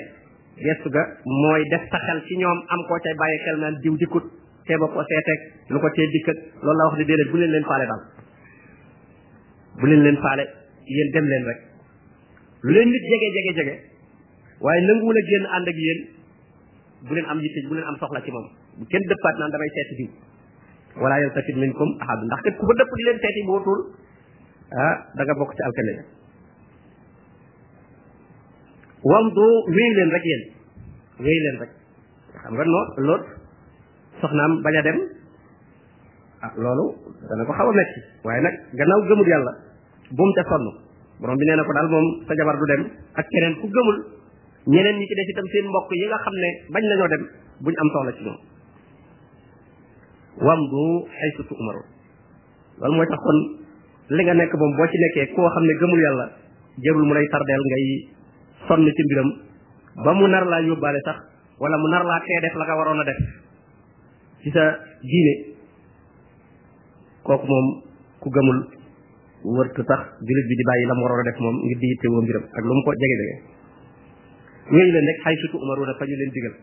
gestu 0.67 0.87
ga 0.99 1.03
mooy 1.43 1.63
def 1.73 1.85
sa 1.95 1.99
xel 2.07 2.21
ci 2.29 2.35
ñoom 2.43 2.59
am 2.75 2.81
koo 2.89 2.99
cay 3.09 3.15
bàyyi 3.23 3.41
xel 3.47 3.57
naan 3.65 3.75
diw 3.83 3.95
dikkut 4.05 4.25
teeba 4.69 4.87
ko 4.93 4.99
seeteeg 5.09 5.41
lu 5.73 5.79
ko 5.83 5.89
tee 5.97 6.07
dikkat 6.15 6.39
loolu 6.65 6.79
la 6.79 6.87
wax 6.89 6.95
di 6.99 7.05
déedéet 7.09 7.31
bu 7.33 7.37
leen 7.41 7.53
leen 7.57 7.67
faale 7.73 7.85
daal 7.91 8.03
bu 9.81 9.85
leen 9.89 10.03
leen 10.05 10.19
faale 10.25 10.45
yéen 10.97 11.09
dem 11.15 11.27
leen 11.33 11.45
rek 11.49 11.61
lu 12.65 12.71
leen 12.77 12.89
nit 12.95 13.05
jege 13.15 13.29
jege 13.39 13.53
jege 13.61 13.77
waaye 14.61 14.83
nanguwul 14.91 15.17
a 15.17 15.23
génn 15.31 15.45
ànd 15.57 15.69
ak 15.69 15.75
yéen 15.85 16.01
bu 17.07 17.15
leen 17.15 17.27
am 17.31 17.39
yitte 17.41 17.61
bu 17.69 17.75
leen 17.75 17.87
am 17.87 17.97
soxla 18.01 18.21
ci 18.25 18.31
moom 18.31 18.47
bu 18.79 18.85
kenn 18.91 19.07
dëppaat 19.11 19.37
naan 19.39 19.51
damay 19.55 19.71
seeti 19.77 19.95
diw 20.01 20.11
wala 21.03 21.21
yaltafit 21.23 21.57
minkum 21.57 21.89
ahad 22.03 22.19
ndax 22.27 22.41
kat 22.43 22.57
ku 22.59 22.65
ba 22.67 22.75
dëpp 22.81 22.93
di 22.99 23.03
leen 23.07 23.19
seeti 23.23 23.41
boo 23.47 23.61
tuur 23.65 23.81
ah 24.83 25.35
bokk 25.39 25.55
ci 25.55 25.63
alkane 25.63 25.93
ja 25.99 26.05
wamdu 29.11 29.47
leen 29.79 30.11
rek 30.15 30.25
yéen 30.31 30.43
leen 31.25 31.55
rek 31.63 31.73
xam 32.43 32.55
nga 32.55 32.65
noo 32.65 32.83
loot 33.07 33.25
soxnaam 34.21 34.53
bañ 34.63 34.75
a 34.81 34.83
dem 34.83 34.99
ah 36.45 36.53
loolu 36.63 36.87
dana 37.31 37.45
ko 37.47 37.53
xaw 37.53 37.69
a 37.71 37.75
waaye 38.25 38.41
nag 38.43 38.55
gannaaw 38.79 39.01
gëmul 39.09 39.29
yàlla 39.33 39.53
bu 40.17 40.23
mu 40.27 40.33
te 40.35 40.43
sonn 40.51 40.65
borom 41.21 41.37
bi 41.39 41.47
nee 41.47 41.57
na 41.57 41.65
ko 41.67 41.73
daal 41.73 41.89
moom 41.95 42.07
sa 42.27 42.35
jabar 42.37 42.57
du 42.59 42.67
dem 42.71 42.83
ak 43.19 43.27
keneen 43.31 43.55
ku 43.61 43.67
gëmul 43.75 44.18
ñeneen 44.71 44.97
ñi 45.01 45.07
ci 45.09 45.15
def 45.17 45.29
itam 45.33 45.47
seen 45.49 45.67
mbokk 45.73 45.89
yi 45.97 46.07
nga 46.09 46.19
xam 46.25 46.35
ne 46.45 46.49
bañ 46.73 46.83
nañoo 46.89 47.09
dem 47.13 47.23
buñ 47.65 47.75
am 47.83 47.89
soxla 47.95 48.13
ci 48.17 48.23
ñoom 48.27 48.39
wamdu 50.47 50.81
haythu 51.19 51.43
tu'maru 51.49 51.83
loolu 52.79 52.95
mooy 52.97 53.09
tax 53.09 53.21
kon 53.27 53.39
li 54.17 54.23
nga 54.25 54.35
nekk 54.35 54.53
moom 54.61 54.73
boo 54.77 54.89
ci 54.93 54.97
nekkee 55.05 55.27
koo 55.35 55.49
xam 55.55 55.65
ne 55.67 55.73
gëmul 55.81 56.01
yàlla 56.07 56.27
jëmul 56.85 57.05
mu 57.09 57.13
lay 57.17 57.27
tardeel 57.33 57.63
ngay 57.69 57.85
sonn 58.69 58.85
ci 58.97 59.03
mbiram 59.09 59.29
ba 60.05 60.11
mu 60.19 60.25
nar 60.29 60.45
laa 60.53 60.63
yóbbaale 60.69 61.01
sax 61.09 61.17
wala 61.61 61.77
mu 61.79 61.89
nar 61.89 62.05
laa 62.05 62.21
tee 62.27 62.41
def 62.45 62.55
la 62.61 62.65
nga 62.65 62.79
waroon 62.79 63.01
a 63.03 63.05
def 63.09 63.19
ci 64.43 64.49
sa 64.55 64.65
diine 65.09 65.33
kooku 67.27 67.47
moom 67.51 67.67
ku 68.21 68.29
gëmul 68.35 68.59
wërtu 69.57 69.81
sax 69.89 70.01
julit 70.27 70.47
bi 70.49 70.57
di 70.61 70.65
bàyyi 70.69 70.85
la 70.89 70.95
mu 70.95 71.03
waroon 71.05 71.23
a 71.23 71.27
def 71.31 71.39
moom 71.45 71.57
ngir 71.65 71.79
di 71.81 71.87
yitte 71.91 72.07
woo 72.13 72.23
mbiram 72.25 72.45
ak 72.59 72.63
lu 72.67 72.73
mu 72.77 72.83
ko 72.85 72.93
jege 73.01 73.17
jege 73.23 73.57
wéy 74.71 74.89
leen 74.93 75.07
rek 75.09 75.19
xaysutu 75.25 75.57
umaru 75.65 75.83
na 75.87 75.95
fa 75.99 76.05
ñu 76.09 76.17
leen 76.17 76.31
digal 76.35 76.55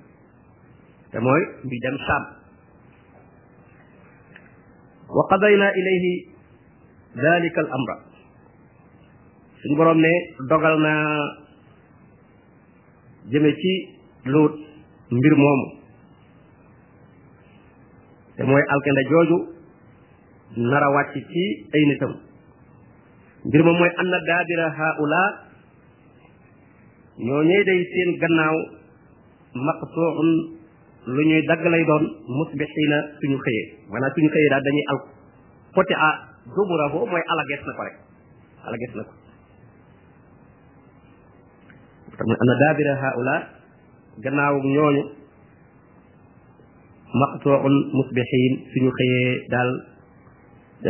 te 1.12 1.18
mooy 1.26 1.42
mbi 1.66 1.78
dem 1.84 1.98
saam 2.08 2.24
wa 5.18 5.24
qadayna 5.30 5.68
ilayhi 5.80 6.14
dalika 7.24 7.62
amra 7.78 7.96
suñu 9.62 9.76
boroom 9.78 10.00
ne 10.06 10.12
dogal 10.50 10.76
naa 10.86 11.06
jëme 13.32 13.52
ci 13.62 13.74
luut 14.32 14.54
mbir 15.18 15.36
moomu 15.44 15.66
te 18.36 18.42
mooy 18.50 18.64
alkenda 18.74 19.02
jooju 19.12 19.38
nar 20.70 20.84
a 20.88 20.90
wàcc 20.96 21.14
ci 21.32 21.44
ay 21.74 21.84
nitam 21.90 22.14
mbir 23.48 23.62
moom 23.64 23.78
mooy 23.80 23.92
na 24.12 24.18
daabira 24.28 24.68
haula 24.78 25.45
ñooñee 27.18 27.64
day 27.68 27.82
seen 27.92 28.12
gannaaw 28.22 28.56
maqtuun 29.66 30.30
lu 31.14 31.22
ñuy 31.30 31.42
dagg 31.50 31.64
lay 31.74 31.84
doon 31.90 32.04
musbixiina 32.38 32.98
suñu 33.22 33.38
xëyee 33.46 33.66
maanaam 33.92 34.12
suñu 34.16 34.30
xëyee 34.34 34.52
daal 34.52 34.62
dañuy 34.68 34.86
al 34.92 35.00
côté 35.76 35.94
a 36.08 36.10
duburahu 36.56 37.00
mooy 37.10 37.24
alagees 37.32 37.62
na 37.66 37.74
ko 37.78 37.82
rek 37.88 37.96
alagees 38.68 38.94
na 38.98 39.04
ko 39.08 39.14
tam 42.20 42.30
ana 42.44 42.54
daabira 42.62 42.94
haula 43.04 43.36
gannaaw 44.24 44.56
ñooñu 44.76 45.04
maqtuun 47.22 47.74
musbixiin 47.98 48.54
suñu 48.74 48.92
xëyee 49.00 49.32
daal 49.52 49.70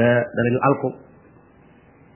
eh, 0.02 0.22
danañu 0.36 0.60
alko 0.70 0.88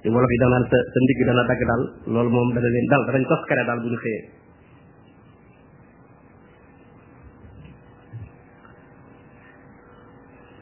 li 0.04 0.10
wolof 0.16 0.32
yi 0.32 0.38
danaan 0.42 0.66
sa 0.72 0.78
ndigg 1.06 1.20
dana 1.28 1.44
dagg 1.50 1.62
daal 1.70 1.84
loolu 2.14 2.30
moom 2.32 2.50
dana 2.56 2.68
leen 2.74 2.88
dal 2.92 3.04
danañ 3.08 3.24
tos 3.30 3.42
kare 3.50 3.64
daal 3.68 3.80
bu 3.84 3.88
ñu 3.92 3.98
xëyee 4.04 4.24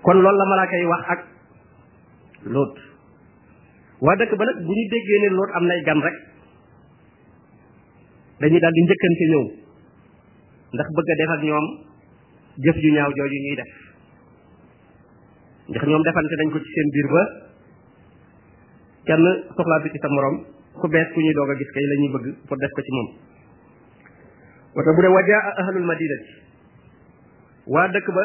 kon 0.05 0.17
loolu 0.23 0.37
la 0.39 0.45
malaaka 0.51 0.75
yi 0.81 0.85
wax 0.91 1.03
ak 1.13 1.21
loot 2.53 2.73
waa 4.05 4.15
dëkk 4.17 4.33
ba 4.37 4.43
nag 4.45 4.57
bu 4.65 4.73
ñu 4.73 4.83
déggee 4.93 5.19
ne 5.21 5.29
loot 5.37 5.51
am 5.53 5.63
nay 5.69 5.79
gan 5.87 5.99
rek 6.05 6.17
dañuy 8.39 8.59
daal 8.61 8.73
di 8.75 8.81
njëkkante 8.83 9.25
ñëw 9.31 9.43
ndax 10.73 10.87
bëgg 10.95 11.09
a 11.13 11.15
def 11.21 11.31
ak 11.37 11.41
ñoom 11.47 11.65
jëf 12.63 12.77
yu 12.83 12.89
ñaaw 12.93 13.11
jooju 13.17 13.37
ñuy 13.45 13.55
def 13.59 13.71
ndax 15.69 15.83
ñoom 15.85 16.03
defante 16.05 16.35
dañ 16.41 16.49
ko 16.53 16.57
ci 16.63 16.69
seen 16.73 16.89
biir 16.95 17.09
ba 17.15 17.45
kenn 19.07 19.23
soxlaatu 19.57 19.87
ci 19.95 19.99
sa 20.03 20.07
morom 20.13 20.35
ku 20.81 20.85
bees 20.93 21.09
ku 21.15 21.19
ñuy 21.23 21.33
doog 21.37 21.51
a 21.53 21.59
gis 21.59 21.71
kay 21.75 21.85
la 21.89 21.95
ñuy 21.99 22.11
bëgg 22.15 22.25
pour 22.47 22.57
def 22.61 22.71
ko 22.77 22.81
ci 22.85 22.91
moom 22.95 23.07
wata 24.75 24.91
bu 24.95 25.01
ne 25.05 25.09
wajaa 25.15 25.43
ahlul 25.61 25.87
madinati 25.89 26.31
waa 27.75 27.87
dëkk 27.95 28.07
ba 28.17 28.23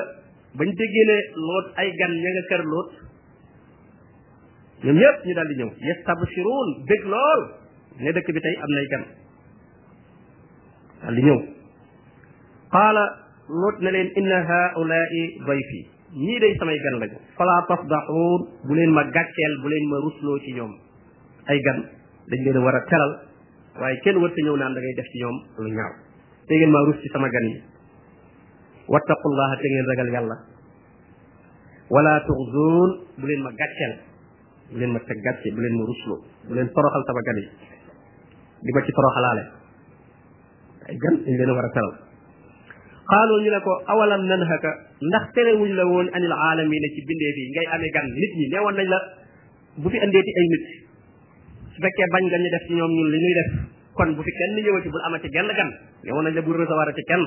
bañ 0.58 0.70
déggee 0.80 1.04
ne 1.10 1.18
loot 1.46 1.66
ay 1.80 1.88
gan 2.00 2.12
ña 2.22 2.30
nga 2.34 2.42
kër 2.50 2.62
loot 2.72 2.90
ñoom 4.84 4.96
ñëpp 5.00 5.18
ñu 5.26 5.32
daal 5.36 5.48
di 5.50 5.54
ñëw 5.60 5.70
yastabshiruun 5.88 6.68
bég 6.90 7.02
lool 7.12 7.42
ne 8.02 8.10
dëkk 8.16 8.28
bi 8.34 8.40
tey 8.44 8.56
am 8.62 8.70
nay 8.76 8.86
gan 8.92 9.04
daal 11.02 11.16
ñëw 11.26 11.38
qaala 12.74 13.04
loot 13.60 13.76
ne 13.82 13.90
leen 13.94 14.10
inna 14.18 14.38
haulaai 14.48 15.22
dayfi 15.46 15.80
ñii 16.12 16.38
day 16.40 16.52
samay 16.60 16.76
gan 16.76 16.96
lañu 17.00 17.18
fala 17.36 17.64
tafdaxuun 17.68 18.40
bu 18.68 18.72
leen 18.76 18.92
ma 18.92 19.02
gàcceel 19.04 19.52
bu 19.64 19.68
leen 19.72 19.84
ma 19.88 19.96
rusloo 20.04 20.38
ci 20.44 20.52
ñoom 20.52 20.72
ay 21.48 21.58
gan 21.64 21.78
dañ 22.28 22.40
leen 22.44 22.56
a 22.56 22.60
war 22.60 22.74
a 22.76 22.80
teral 22.84 23.12
waaye 23.80 23.96
kenn 24.04 24.16
war 24.20 24.30
sa 24.30 24.40
ñëw 24.44 24.56
naan 24.60 24.74
da 24.74 24.80
ngay 24.80 24.94
def 24.96 25.08
ci 25.12 25.18
ñoom 25.18 25.36
lu 25.62 25.68
ñaaw 25.72 25.92
te 26.48 26.52
ngeen 26.54 26.70
maa 26.70 26.84
rus 26.86 26.98
ci 27.00 27.08
sama 27.08 27.28
gan 27.32 27.44
yi 27.52 27.58
wattaqullaha 28.92 29.54
te 29.56 29.66
ngeen 29.68 29.86
ragal 29.90 30.08
yàlla 30.14 30.36
wala 31.90 32.12
tuxzuun 32.28 32.90
bu 33.18 33.24
leen 33.28 33.40
ma 33.42 33.50
gàcceel 33.60 33.92
bu 34.72 34.76
leen 34.80 34.92
ma 34.92 35.00
teg 35.08 35.18
gàcce 35.26 35.48
bu 35.54 35.60
leen 35.64 35.74
ma 35.78 35.82
rusloo 35.90 36.18
bu 36.48 36.52
leen 36.56 36.68
toroxal 36.74 37.02
sama 37.08 37.20
gan 37.26 37.36
yi 37.40 37.48
di 38.64 38.70
ma 38.72 38.80
ci 38.84 38.92
toroxalaale 38.92 39.42
ay 40.92 40.96
gan 41.02 41.14
dañ 41.24 41.34
leen 41.40 41.50
war 41.56 41.64
a 41.64 41.70
teral 41.74 41.92
xaaloo 43.10 43.40
ñu 43.44 43.50
ne 43.50 43.60
ko 43.64 43.72
awalam 43.92 44.20
nanhaka 44.28 44.91
ndax 45.08 45.24
wuñ 45.58 45.70
la 45.74 45.84
woon 45.86 46.06
anil 46.14 46.32
aalamiina 46.32 46.86
ci 46.94 47.00
bindee 47.08 47.32
bi 47.36 47.42
ngay 47.50 47.66
amee 47.74 47.90
gan 47.94 48.06
nit 48.22 48.32
ñi 48.38 48.46
neewoon 48.52 48.74
nañ 48.78 48.86
la 48.86 48.98
bu 49.82 49.88
fi 49.90 49.98
andeeti 49.98 50.32
ay 50.38 50.46
nit 50.52 50.64
su 51.74 51.78
fekkee 51.82 52.08
bañ 52.12 52.22
nga 52.28 52.38
def 52.38 52.64
ci 52.68 52.74
ñoom 52.74 52.92
ñun 52.96 53.08
li 53.10 53.18
ñuy 53.22 53.34
def 53.40 53.50
kon 53.96 54.14
bu 54.14 54.22
fi 54.22 54.32
kenn 54.38 54.52
ñëwati 54.64 54.88
bul 54.92 55.02
amati 55.06 55.28
genn 55.34 55.48
gan 55.58 55.70
neewoon 56.04 56.24
nañ 56.24 56.34
la 56.36 56.42
bul 56.42 56.56
recevoir 56.56 56.88
ci 56.94 57.02
kenn 57.10 57.22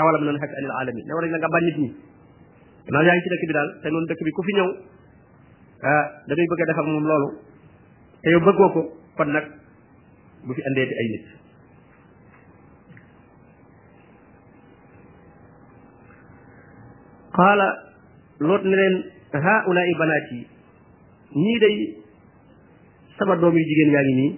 awalam 0.00 0.22
noonu 0.24 0.40
fekk 0.42 0.54
anil 0.58 0.72
aalamiin 0.72 1.04
neewoon 1.06 1.24
nañ 1.24 1.32
la 1.32 1.38
nga 1.38 1.50
bañ 1.54 1.62
nit 1.68 1.78
ñi 1.82 1.88
noonu 2.90 3.06
yaa 3.08 3.20
ci 3.22 3.28
dëkk 3.32 3.44
bi 3.48 3.54
daal 3.56 3.68
te 3.82 3.86
noonu 3.92 4.06
dëkk 4.10 4.22
bi 4.26 4.30
ku 4.36 4.42
fi 4.46 4.52
ñëw 4.58 4.68
ah, 5.90 6.04
da 6.26 6.32
ngay 6.34 6.48
bëgg 6.50 6.62
a 6.62 6.66
def 6.70 6.78
ak 6.80 6.86
moom 6.92 7.04
loolu 7.10 7.28
te 8.22 8.28
yow 8.32 8.40
bëggoo 8.46 8.68
ko 8.74 8.82
kon 9.16 9.28
nag 9.34 9.46
bu 10.46 10.50
fi 10.56 10.62
andeeti 10.68 10.94
ay 11.00 11.08
nit 11.14 11.26
qaala 17.40 17.68
loot 18.46 18.62
ne 18.70 18.76
leen 18.80 18.94
haulaai 19.46 19.92
banaat 20.02 20.26
yi 20.36 20.40
ñii 21.44 21.58
day 21.64 21.74
sama 23.18 23.34
doom 23.42 23.54
yu 23.60 23.64
jigéen 23.70 23.92
yaa 23.96 24.04
ngi 24.08 24.14
nii 24.20 24.32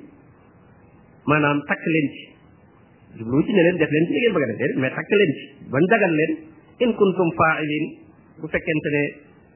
maanaam 1.31 1.59
takk 1.71 1.83
leen 1.95 2.07
ci 2.17 2.21
jublu 3.19 3.41
ci 3.47 3.53
ne 3.57 3.63
leen 3.67 3.77
def 3.83 3.91
leen 3.95 4.05
ci 4.07 4.13
li 4.15 4.19
ngeen 4.21 4.35
bëgg 4.35 4.45
a 4.45 4.49
def 4.51 4.59
déedéet 4.61 4.79
mais 4.83 4.93
takk 4.99 5.11
leen 5.21 5.31
ci 5.39 5.43
ban 5.73 5.85
dagal 5.93 6.13
leen 6.21 6.33
in 6.85 6.91
kuntum 7.01 7.29
faailin 7.41 7.85
bu 8.41 8.47
fekkente 8.55 8.89
ne 8.97 9.03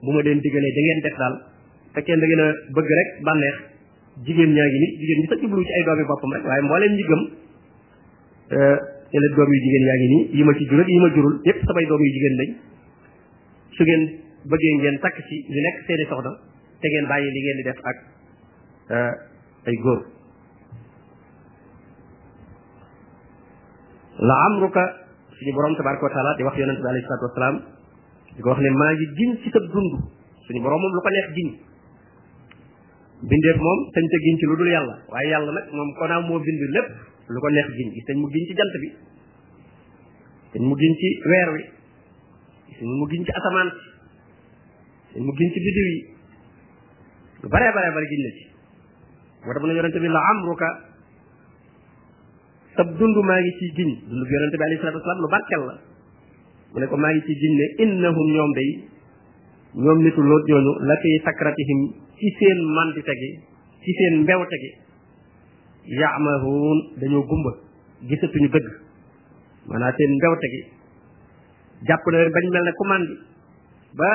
bu 0.02 0.10
ma 0.16 0.20
leen 0.26 0.38
digalee 0.46 0.72
da 0.76 0.80
ngeen 0.86 1.00
def 1.06 1.16
daal 1.20 1.34
fekkee 1.96 2.16
da 2.22 2.26
ngeen 2.26 2.42
a 2.44 2.46
bëgg 2.76 2.90
rek 3.00 3.10
bànneex 3.28 3.56
jigéen 4.26 4.50
ñaa 4.56 4.68
ngi 4.72 4.78
nii 4.84 4.92
jigéen 5.00 5.18
ñi 5.22 5.28
sax 5.32 5.40
jublu 5.44 5.60
ci 5.66 5.72
ay 5.78 5.82
doomi 5.88 6.04
boppam 6.10 6.30
rek 6.36 6.44
waaye 6.50 6.62
mbooleem 6.66 6.92
ñi 6.98 7.04
gëm 7.10 7.20
euh, 8.56 8.76
ne 9.12 9.18
leen 9.22 9.32
doom 9.36 9.50
yu 9.54 9.58
jigéen 9.66 9.84
yaa 9.90 9.98
ngi 10.00 10.08
nii 10.14 10.24
yi 10.36 10.42
ma 10.46 10.52
ci 10.58 10.64
jural 10.70 10.88
yi 10.94 11.00
ma 11.04 11.08
jurul 11.16 11.34
yépp 11.48 11.58
samay 11.66 11.84
doom 11.90 12.02
su 13.76 13.82
ngeen 13.84 14.04
bëggee 14.50 14.74
ngeen 14.80 14.98
takk 15.04 15.16
ci 15.28 15.36
li 15.54 15.60
nekk 15.66 15.76
seeni 15.88 16.04
soxna 16.10 16.32
te 16.80 16.86
ngeen 16.92 17.06
bàyyi 17.10 17.30
li 17.36 17.40
ngeen 17.44 17.56
di 17.60 17.64
def 17.68 17.80
ak 17.90 17.98
euh, 18.96 19.14
ay 19.70 19.76
góor 19.84 20.02
la 24.28 24.34
amru 24.48 24.68
ka 24.70 24.84
suñu 25.36 25.52
borom 25.58 25.76
tabaraka 25.76 26.06
wa 26.08 26.14
taala 26.16 26.32
di 26.38 26.42
wax 26.48 26.56
yonente 26.60 26.80
bi 26.84 26.88
alayhi 26.90 27.04
salatu 27.08 27.28
wasalaam 27.30 27.56
di 28.36 28.40
ko 28.42 28.48
wax 28.52 28.60
ne 28.64 28.70
maa 28.70 28.92
ngi 28.96 29.06
gin 29.20 29.32
ci 29.44 29.48
sa 29.52 29.60
dund 29.60 29.90
suñu 30.48 30.60
borom 30.66 30.80
moom 30.80 30.92
lu 30.96 31.02
ko 31.04 31.10
neex 31.12 31.28
gin 31.36 31.48
bindeef 33.32 33.58
moom 33.60 33.78
sañ 33.92 34.04
ca 34.12 34.16
gin 34.24 34.36
ci 34.40 34.44
lu 34.46 34.56
dul 34.56 34.70
yàlla 34.72 34.94
waaye 35.12 35.28
yàlla 35.34 35.50
nag 35.52 35.64
moom 35.76 35.90
konaaw 36.00 36.22
moo 36.28 36.38
bind 36.40 36.62
lépp 36.76 36.90
lu 37.28 37.38
ko 37.44 37.48
neex 37.50 37.68
gin 37.76 37.88
gis 37.92 38.04
nañ 38.08 38.18
mu 38.20 38.26
gin 38.32 38.44
ci 38.48 38.54
jant 38.58 38.72
bi 38.82 38.88
dañ 40.54 40.62
mu 40.64 40.74
gin 40.80 40.94
ci 41.02 41.08
weer 41.28 41.50
wi 41.58 41.64
suñu 42.78 42.94
mu 42.96 43.04
giñ 43.08 43.24
ci 43.24 43.32
asamaan 43.32 43.68
suñu 45.12 45.24
mu 45.26 45.32
giñ 45.32 45.48
ci 45.52 45.58
biddiw 45.64 45.86
yi 45.90 45.98
lu 47.42 47.48
bare 47.48 47.72
bare 47.72 47.88
bare 47.94 48.06
giñ 48.10 48.20
na 48.24 48.30
ci 48.36 48.44
moo 49.44 49.52
tax 49.52 49.60
mu 49.64 49.68
ne 49.72 50.00
bi 50.04 50.08
la 50.08 50.20
amruka 50.32 50.68
sab 52.76 52.88
dund 52.98 53.16
maa 53.28 53.40
ngi 53.40 53.52
ci 53.58 53.66
giñ 53.76 53.90
dund 54.08 54.22
bi 54.28 54.32
yonente 54.34 54.56
bi 54.60 54.64
alayhi 54.64 54.80
salatu 54.80 54.98
wasalaam 55.00 55.20
lu 55.24 55.28
barkel 55.32 55.62
la 55.70 55.74
mu 56.74 56.78
ne 56.80 56.86
ko 56.86 56.96
maa 56.96 57.12
ngi 57.12 57.20
ciy 57.26 57.36
giñ 57.42 57.52
ne 57.58 57.64
innahum 57.82 58.26
ñoom 58.36 58.52
day 58.58 58.68
ñoom 59.84 59.98
nitu 60.04 60.20
loot 60.22 60.44
ñooñu 60.48 60.72
la 60.88 60.94
fi 61.02 61.10
sakratihim 61.24 61.80
ci 62.18 62.26
seen 62.38 62.58
mandite 62.76 63.12
gi 63.20 63.30
ci 63.84 63.90
seen 63.98 64.14
mbewte 64.22 64.56
gi 64.62 64.70
yaamahuun 66.00 66.78
dañoo 67.00 67.24
gumba 67.24 67.52
gisatuñu 68.08 68.48
dëgg 68.54 68.66
maanaam 69.68 69.92
seen 69.96 70.12
mbewte 70.20 70.46
gi 70.52 70.62
jàpp 71.84 72.06
na 72.12 72.18
leen 72.18 72.32
bañ 72.32 72.44
mel 72.52 72.62
ne 72.64 72.72
commande 72.72 73.18
ba 73.98 74.08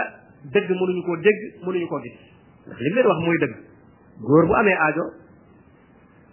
dëgg 0.54 0.70
mënuñu 0.70 1.02
koo 1.06 1.18
dégg 1.18 1.40
mënuñu 1.66 1.88
koo 1.88 2.00
gis 2.02 2.18
ndax 2.66 2.80
li 2.82 2.90
leen 2.94 3.06
wax 3.08 3.20
mooy 3.26 3.38
dëgg 3.42 3.54
góor 4.28 4.46
bu 4.48 4.54
amee 4.54 4.78
ajo 4.88 5.04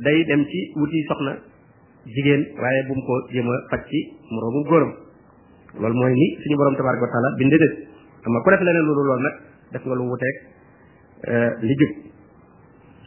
day 0.00 0.25
dem 0.25 0.42
ci 0.44 0.58
wuti 0.76 1.04
soxna 1.08 1.32
jigéen 2.06 2.42
waaye 2.61 2.80
bu 2.88 2.94
ko 3.06 3.14
jéem 3.32 3.49
a 3.50 3.56
faj 3.70 3.82
ci 3.90 3.99
moroomum 4.30 4.64
góoram 4.68 4.92
loolu 5.80 5.94
mooy 6.00 6.12
ni 6.12 6.26
suñu 6.42 6.56
borom 6.56 6.76
tabaraka 6.76 7.02
wa 7.04 7.12
taala 7.12 7.37
bindee 7.38 7.58
dëgg 7.58 7.75
xam 8.25 8.42
ku 8.44 8.50
def 8.50 8.61
leneen 8.61 8.87
loolu 8.87 9.02
loolu 9.06 9.23
nag 9.23 9.37
def 9.73 9.85
nga 9.85 9.94
lu 9.94 10.04
wuteeg 10.12 10.37
euh, 11.28 11.50
li 11.61 11.75
jub 11.78 11.92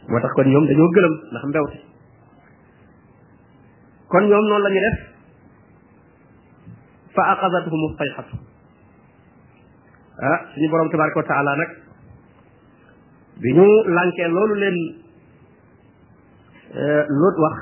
moo 0.08 0.20
tax 0.20 0.32
kon 0.34 0.48
ñoom 0.50 0.66
dañoo 0.68 0.90
gëlëm 0.94 1.14
ndax 1.32 1.44
mbewte 1.48 1.78
kon 4.10 4.24
ñoom 4.30 4.44
noonu 4.48 4.62
la 4.64 4.70
def 4.86 5.11
fa 7.16 7.22
axasathum 7.32 7.82
sayxatu 8.00 8.36
ah 10.32 10.38
suñu 10.54 10.68
borom 10.72 10.88
tabaraka 10.90 11.20
wa 11.20 11.56
nag 11.62 11.70
bi 13.42 13.48
ñu 13.56 13.66
lànkee 13.96 14.28
loolu 14.28 14.54
leen 14.62 14.76
eh, 16.78 17.04
Lóot 17.20 17.36
wax 17.44 17.58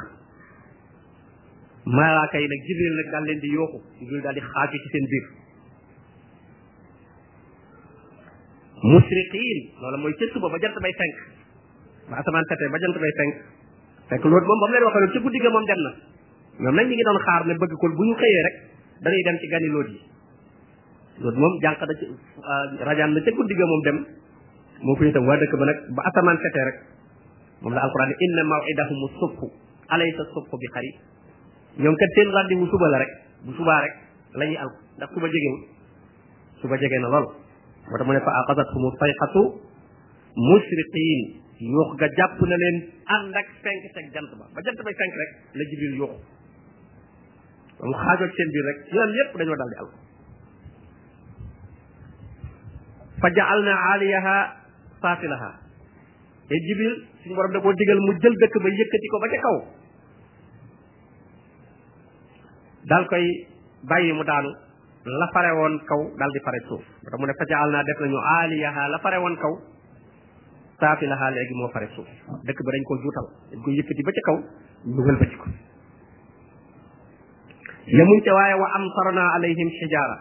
malaaka 1.87 2.39
yi 2.39 2.47
nag 2.47 2.61
Jibril 2.67 2.95
nag 3.01 3.09
daal 3.13 3.25
leen 3.25 3.41
di 3.41 3.49
yooxu 3.59 3.79
Jibril 3.99 4.23
daal 4.23 4.35
di 4.35 4.41
xaaju 4.51 4.77
ci 4.85 4.89
seen 4.95 5.07
biir 5.11 5.27
musriqiin 8.95 9.59
loolu 9.83 9.97
mooy 9.99 10.15
ca 10.19 10.25
suba 10.33 10.49
ba 10.53 10.59
jant 10.63 10.79
bay 10.83 10.95
fenk 11.01 11.15
ba 12.11 12.15
asamaan 12.23 12.47
setee 12.47 12.71
ba 12.71 12.79
jant 12.83 12.97
bay 13.03 13.13
fenk 13.19 13.35
fekk 14.11 14.23
Lóot 14.31 14.45
moom 14.47 14.59
ba 14.63 14.67
mu 14.67 14.73
leen 14.75 14.87
waxee 14.87 15.03
loolu 15.03 15.15
ca 15.19 15.23
guddi 15.27 15.43
ga 15.43 15.51
moom 15.51 15.67
dem 15.71 15.81
na 15.85 15.91
ñoom 16.63 16.75
nag 16.77 16.87
ñu 16.87 16.95
ngi 16.95 17.07
doon 17.07 17.19
xaar 17.27 17.43
ne 17.47 17.55
bëgg 17.59 17.75
kon 17.83 17.93
bu 17.99 18.03
ñu 18.07 18.15
xëyee 18.23 18.43
rek 18.47 18.57
dañuy 19.01 19.23
dem 19.25 19.37
ci 19.41 19.47
gani 19.49 19.69
lóot 19.73 19.89
yi 19.91 20.01
lóot 21.25 21.37
moom 21.41 21.53
jànq 21.65 21.83
da 21.89 21.95
euh, 21.95 22.67
rajaan 22.85 23.15
la 23.17 23.21
ca 23.25 23.31
guddi 23.37 23.55
ga 23.57 23.67
moom 23.67 23.83
dem 23.87 23.99
moo 24.85 24.97
fi 24.97 25.09
itam 25.09 25.27
waa 25.29 25.37
dëkk 25.41 25.55
ba 25.59 25.65
nag 25.69 25.79
ba 25.97 26.01
asamaan 26.11 26.39
setee 26.45 26.65
rek 26.69 26.79
moom 27.63 27.73
la 27.75 27.81
alquran 27.87 28.11
inna 28.27 28.43
mawidahum 28.51 28.99
subhu 29.21 29.47
alaysa 29.89 30.23
subhu 30.35 30.55
bi 30.61 30.67
xari 30.75 30.91
ñoom 31.83 31.97
kat 32.01 32.11
seen 32.15 32.29
rendez-vous 32.37 32.71
suba 32.73 32.89
la 32.89 32.99
rek 33.05 33.13
bu 33.45 33.51
subaa 33.59 33.81
rek 33.85 33.95
la 34.39 34.45
ñuy 34.49 34.57
alku 34.63 34.79
ndax 34.99 35.09
suba 35.15 35.27
jegewul 35.33 35.61
suba 36.61 36.75
jege 36.81 36.97
na 37.01 37.09
lool 37.15 37.27
moo 37.89 37.97
tax 37.99 38.07
mu 38.07 38.13
ne 38.13 38.21
fa 38.27 38.33
aqasathum 38.43 38.85
sayqatu 39.01 39.41
musriqin 40.47 41.21
yuux 41.73 41.89
ga 41.99 42.07
jàpp 42.17 42.39
na 42.49 42.57
leen 42.63 42.77
ànd 43.17 43.35
ak 43.41 43.49
fenk 43.65 43.83
teg 43.97 44.07
jant 44.15 44.31
ba 44.39 44.45
ba 44.55 44.59
jant 44.65 44.77
bay 44.87 44.95
fenk 45.01 45.13
rek 45.23 45.31
la 45.57 45.63
jibril 45.71 45.97
yuux 46.01 46.15
ba 47.81 47.87
mu 47.89 47.95
xaajoog 47.97 48.33
seen 48.37 48.49
biir 48.55 48.65
rek 48.69 48.79
yoon 48.97 49.11
yépp 49.17 49.37
dañoo 49.41 49.57
dal 49.61 49.71
di 49.73 49.77
àll 49.81 49.89
fa 53.21 53.29
jaal 53.39 53.61
na 53.69 53.75
aaliyaha 53.91 54.35
saafilaha 55.05 55.49
te 56.51 56.55
jibril 56.67 56.95
suñu 57.23 57.35
borom 57.39 57.53
da 57.53 57.59
koo 57.65 57.73
digal 57.83 58.01
mu 58.07 58.13
jël 58.23 58.35
dëkk 58.43 58.55
ba 58.63 58.69
yëkkati 58.79 59.07
ko 59.13 59.17
ba 59.25 59.29
ca 59.33 59.39
kaw 59.47 59.57
daal 62.91 63.05
koy 63.11 63.25
bàyyi 63.89 64.13
mu 64.13 64.25
daanu 64.31 64.51
la 65.21 65.27
fare 65.33 65.53
woon 65.59 65.75
kaw 65.89 66.01
daal 66.21 66.33
di 66.37 66.41
fare 66.47 66.61
suuf 66.69 66.85
moo 66.85 67.09
tax 67.09 67.19
mu 67.21 67.27
ne 67.27 67.35
fa 67.41 67.45
jaal 67.53 67.71
naa 67.73 67.83
def 67.83 67.99
nañu 68.01 68.19
aaliyaha 68.37 68.83
la 68.93 68.99
fare 69.05 69.19
woon 69.25 69.37
kaw 69.43 69.53
saafilaha 70.81 71.31
léegi 71.31 71.55
moo 71.59 71.69
fare 71.75 71.89
suuf 71.97 72.09
dëkk 72.47 72.59
ba 72.67 72.71
dañ 72.77 72.83
koo 72.89 72.99
juutal 73.03 73.27
dañ 73.51 73.61
ko 73.65 73.69
yëkkati 73.71 74.03
ba 74.07 74.13
ca 74.17 74.23
kaw 74.29 74.37
dugal 74.95 75.17
ba 75.21 75.27
ci 75.33 75.37
ko 75.43 75.47
yamuñ 77.91 78.21
ca 78.23 78.31
waaye 78.35 78.55
wa 78.55 78.69
amtarna 78.79 79.25
alayhim 79.35 79.69
xijaara 79.79 80.17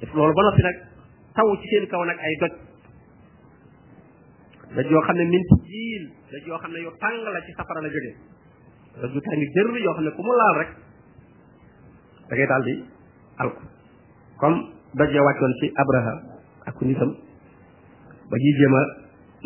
def 0.00 0.12
loolu 0.12 0.32
nag 0.32 0.76
taw 1.34 1.48
ci 1.56 1.66
seen 1.72 1.86
kaw 1.88 2.04
nag 2.04 2.18
ay 2.20 2.34
doj 2.40 2.54
doj 4.76 4.86
yoo 4.92 5.00
xam 5.06 5.16
ne 5.16 5.24
min 5.24 5.42
jiil 5.68 6.04
doj 6.30 6.44
yoo 6.46 6.58
xam 6.60 6.72
ne 6.72 6.78
yu 6.84 6.90
tàng 7.00 7.18
ci 7.46 7.52
safara 7.56 7.80
la 7.80 7.88
jógee 7.88 8.14
doj 9.00 9.10
yu 9.14 9.20
tàng 9.24 9.40
jër 9.56 9.66
yoo 9.84 9.92
xam 9.96 10.04
ne 10.04 10.10
ku 10.16 10.22
mu 10.22 10.32
laal 10.38 10.56
rek 10.60 10.70
da 12.28 12.32
ngay 12.36 12.46
daal 12.46 12.62
di 12.68 12.74
alku 13.42 13.62
comme 14.40 14.58
doj 14.94 15.10
ya 15.16 15.22
wàccoon 15.22 15.52
ci 15.60 15.66
abraha 15.82 16.14
ak 16.68 16.76
nitam 16.82 17.10
ba 18.30 18.36
ñuy 18.36 18.52
jéem 18.60 18.76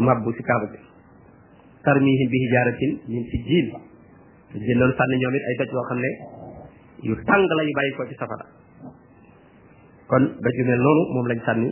mabbu 0.07 0.33
ci 0.35 0.43
kaaba 0.43 0.67
bi 0.73 0.79
tarmihim 1.85 2.29
bi 2.33 2.37
hijaaratin 2.45 2.93
min 3.13 3.23
sijjiil 3.31 3.69
dañ 4.53 4.61
leen 4.67 4.79
doon 4.81 4.93
sànni 4.99 5.17
ñoom 5.23 5.35
ay 5.49 5.55
doj 5.59 5.71
yoo 5.73 5.87
xam 5.91 6.01
ne 6.05 6.11
yu 7.03 7.15
tàng 7.27 7.45
lañu 7.57 7.69
yu 7.71 7.77
bàyyi 7.77 7.91
ko 7.99 8.03
ci 8.09 8.15
safara 8.21 8.47
kon 10.09 10.23
daju 10.45 10.63
mel 10.67 10.81
noonu 10.81 11.03
moom 11.15 11.27
lañ 11.27 11.39
sànni 11.47 11.69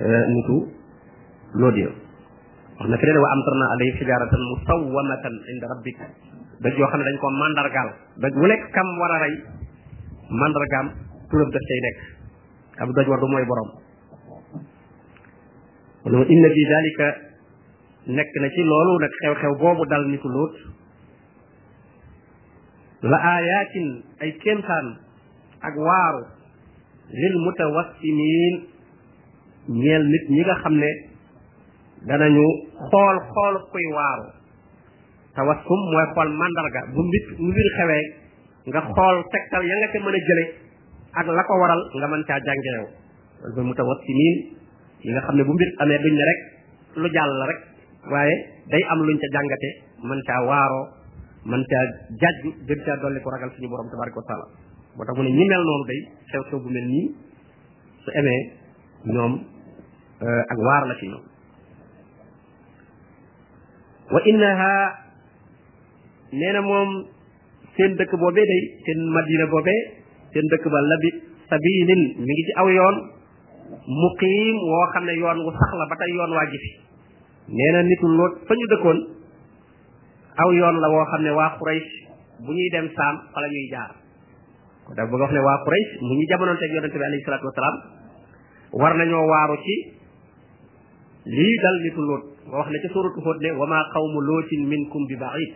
euh, 0.00 0.24
nitu 0.34 0.56
loodiyo 1.60 1.90
wax 2.78 2.86
na 2.90 2.96
fi 2.96 3.06
ne 3.06 3.18
wa 3.20 3.30
amtarna 3.32 3.66
alayhi 3.74 3.96
xijaaratan 3.98 4.42
musawwamatan 4.50 5.34
inda 5.52 5.66
rabbik 5.72 5.98
daj 6.62 6.74
yoo 6.78 6.88
xam 6.90 6.98
ne 7.00 7.04
dañ 7.08 7.16
ko 7.20 7.28
mandargaal 7.40 7.88
daj 8.22 8.32
wu 8.40 8.46
nekk 8.46 8.62
kam 8.74 8.86
war 9.00 9.10
a 9.16 9.18
rey 9.24 9.34
mandargaam 10.30 10.86
turam 11.30 11.48
daf 11.54 11.64
cay 11.68 11.80
nekk 11.86 11.98
ab 12.82 12.88
doj 12.96 13.06
war 13.08 13.20
du 13.20 13.26
mooy 13.32 13.44
boroom 13.50 13.70
inna 16.32 16.48
bi 16.56 16.62
dalika 16.72 17.08
nekk 18.16 18.30
na 18.40 18.48
ci 18.54 18.60
loolu 18.70 18.92
nag 19.02 19.12
xew-xew 19.20 19.52
boobu 19.60 19.84
dal 19.90 20.02
nitu 20.12 20.28
loot 20.28 20.52
la 23.02 23.18
aayaatin 23.18 23.86
ay 24.22 24.30
kéemtaan 24.42 24.86
ak 25.58 25.74
waaru 25.74 26.22
lil 27.10 27.34
mutawassimiin 27.44 28.54
ñeel 29.82 30.02
nit 30.06 30.24
ñi 30.30 30.42
nga 30.46 30.54
xam 30.62 30.74
ne 30.78 30.90
danañu 32.08 32.46
xool 32.90 33.16
xool 33.32 33.54
kuy 33.74 33.84
waaru 33.98 34.26
tawassum 35.34 35.80
mooy 35.90 36.06
xool 36.14 36.30
màndarga 36.40 36.80
bu 36.94 37.00
mbir 37.08 37.22
bu 37.42 37.46
mbir 37.50 37.68
xewee 37.76 38.04
nga 38.70 38.80
xool 38.94 39.16
tegtal 39.34 39.62
ya 39.70 39.74
ca 39.90 39.98
mën 39.98 40.16
a 40.18 40.20
jële 40.28 40.44
ak 41.20 41.26
la 41.36 41.42
ko 41.46 41.52
waral 41.62 41.82
nga 41.98 42.06
mën 42.06 42.22
caa 42.28 42.40
jàngeew 42.46 42.74
loolu 42.86 43.52
mooy 43.56 43.66
mutawassimiin 43.70 44.38
yi 45.04 45.10
nga 45.12 45.20
xam 45.26 45.34
ne 45.36 45.42
bu 45.46 45.52
mbir 45.54 45.68
amee 45.82 45.98
duñ 46.04 46.14
ne 46.20 46.24
rek 46.30 46.40
lu 47.02 47.08
jàll 47.16 47.30
la 47.40 47.46
rek 47.50 47.60
waaye 48.12 48.34
day 48.70 48.82
am 48.92 49.00
luñ 49.06 49.16
ca 49.22 49.28
jàngate 49.34 49.70
mën 50.08 50.20
caa 50.28 50.42
waaroo 50.50 51.01
man 51.44 51.62
caa 51.70 51.84
jàjju 52.20 52.50
gën 52.68 52.78
caa 52.86 52.96
dolli 53.02 53.20
ko 53.22 53.30
ragal 53.30 53.50
suñu 53.56 53.68
borom 53.68 53.88
tabaraka 53.90 54.20
wa 54.20 54.26
taala 54.30 54.46
moo 54.96 55.04
tax 55.06 55.16
mu 55.16 55.22
ne 55.22 55.30
ñi 55.38 55.44
mel 55.48 55.64
noonu 55.66 55.84
day 55.90 56.00
xew-xew 56.30 56.58
bu 56.62 56.68
mel 56.74 56.86
nii 56.92 57.08
su 58.04 58.10
amee 58.20 58.40
ñoom 59.14 59.32
euh, 60.24 60.42
ak 60.52 60.58
waar 60.66 60.82
la 60.88 60.94
ci 60.98 61.06
ñoom 61.12 61.24
wa 64.12 64.20
innaha 64.30 64.74
nee 66.38 66.52
na 66.52 66.60
moom 66.70 66.90
seen 67.76 67.92
dëkk 67.98 68.12
boobee 68.20 68.46
day 68.50 68.62
seen 68.86 69.00
madina 69.14 69.44
boobee 69.52 69.80
seen 70.32 70.46
dëkk 70.52 70.64
ba 70.72 70.78
labi 70.90 71.10
sabilin 71.50 72.02
mi 72.24 72.32
ngi 72.32 72.44
ci 72.46 72.52
aw 72.60 72.68
yoon 72.76 72.96
muqiim 74.00 74.56
woo 74.70 74.86
xam 74.94 75.04
ne 75.06 75.12
yoon 75.20 75.38
wu 75.44 75.50
sax 75.58 75.70
la 75.78 75.86
ba 75.90 75.94
tey 76.00 76.10
yoon 76.16 76.30
waa 76.36 76.46
gi 76.50 76.58
fi 76.64 76.70
nee 77.54 77.70
na 77.72 77.80
fa 78.48 78.54
ñu 78.58 78.66
dëkkoon 78.72 79.00
aw 80.34 80.50
yoon 80.56 80.76
la 80.80 80.88
woo 80.88 81.04
xam 81.12 81.22
ne 81.22 81.30
waa 81.30 81.56
Quraysh 81.58 81.88
bu 82.40 82.52
ñuy 82.52 82.68
dem 82.72 82.88
saam 82.96 83.16
fa 83.32 83.40
la 83.40 83.48
jaar 83.72 83.90
dafa 84.96 85.10
bëgg 85.10 85.20
wax 85.20 85.30
ne 85.32 85.40
waa 85.40 85.58
Quraysh 85.64 85.92
mu 86.00 86.12
ñu 86.16 86.24
jamono 86.28 86.56
te 86.56 86.66
bi 86.70 86.76
alayhi 86.78 87.24
salaatu 87.24 87.46
wasalaam 87.46 87.76
war 88.72 88.94
nañoo 88.96 89.26
waaru 89.28 89.56
ci 89.64 89.76
lii 91.24 91.56
dal 91.62 91.76
nitu 91.82 92.00
Lóot 92.00 92.24
wax 92.48 92.68
ne 92.70 92.78
ca 92.80 92.88
suuratu 92.92 93.20
Huud 93.20 93.38
ne 93.42 93.50
wa 93.50 93.66
maa 93.66 93.84
qawmu 93.92 94.20
lootin 94.20 94.66
minkum 94.68 95.04
bi 95.06 95.16
ba'iid 95.16 95.54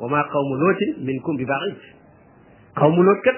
wa 0.00 0.08
maa 0.08 0.24
qawmu 0.24 0.54
lootin 0.56 1.04
minkum 1.04 1.36
bi 1.36 1.44
ba'iid 1.44 1.78
qawmu 2.74 3.02
Lóot 3.02 3.20
kat 3.24 3.36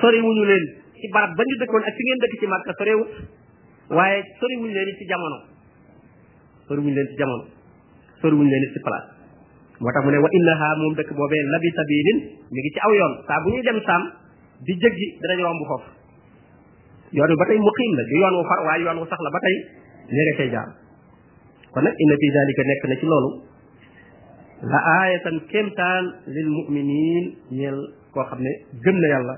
soriwuñu 0.00 0.44
leen 0.44 0.64
ci 0.96 1.08
barab 1.12 1.36
ba 1.36 1.42
ñu 1.44 1.54
dëkkoon 1.60 1.82
ak 1.82 1.94
fi 1.96 2.02
ngeen 2.04 2.20
dëkk 2.24 2.34
ci 2.40 2.46
Màkka 2.46 2.72
sorewut 2.78 3.10
waaye 3.90 4.22
soriwuñu 4.40 4.72
leen 4.72 4.96
ci 4.98 5.04
jamono 5.04 5.38
soriwuñu 6.68 6.94
leen 6.94 7.06
ci 7.08 7.16
jamono 7.20 7.44
leen 8.22 8.66
ci 8.72 8.80
place 8.80 9.20
moo 9.82 9.90
tax 9.94 10.02
mu 10.06 10.10
ne 10.14 10.18
wa 10.24 10.28
innaha 10.38 10.68
moom 10.80 10.94
dëkk 10.98 11.10
boobee 11.18 11.42
labi 11.54 11.68
sabilin 11.78 12.18
ngi 12.52 12.70
ci 12.74 12.78
aw 12.86 12.92
yoon 12.98 13.12
saa 13.28 13.42
bu 13.44 13.48
ñuy 13.52 13.62
dem 13.62 13.78
saam 13.86 14.02
di 14.66 14.72
jéggi 14.82 15.06
danañ 15.22 15.38
romb 15.46 15.60
foofu 15.68 15.90
yoon 17.18 17.30
wi 17.30 17.36
ba 17.40 17.44
tey 17.48 17.58
muqiim 17.58 17.90
la 17.98 18.02
du 18.08 18.14
yoon 18.22 18.34
wu 18.38 18.42
far 18.50 18.60
waaye 18.66 18.80
yoon 18.86 18.98
wu 19.02 19.06
sax 19.10 19.18
la 19.26 19.30
ba 19.30 19.40
tey 19.44 19.56
neere 20.12 20.32
fay 20.38 20.48
kon 21.72 21.82
nag 21.84 21.94
inna 22.02 22.14
fi 22.22 22.26
dalika 22.36 22.62
nekk 22.70 22.82
na 22.88 22.94
ci 23.00 23.06
loolu 23.10 23.30
la 24.72 24.78
aayatan 24.98 25.36
kéemtaan 25.50 26.04
lil 26.34 26.48
muminin 26.56 27.24
ñeel 27.50 27.78
koo 28.14 28.24
xam 28.30 28.40
ne 28.42 28.52
gën 28.84 28.96
na 29.00 29.06
yàlla 29.12 29.34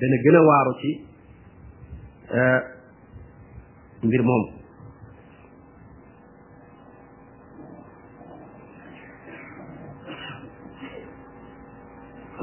dana 0.00 0.16
gën 0.22 0.36
a 0.36 0.40
waaru 0.48 0.72
ci 0.80 0.90
euh, 2.38 2.60
mbir 4.06 4.22
moom 4.22 4.63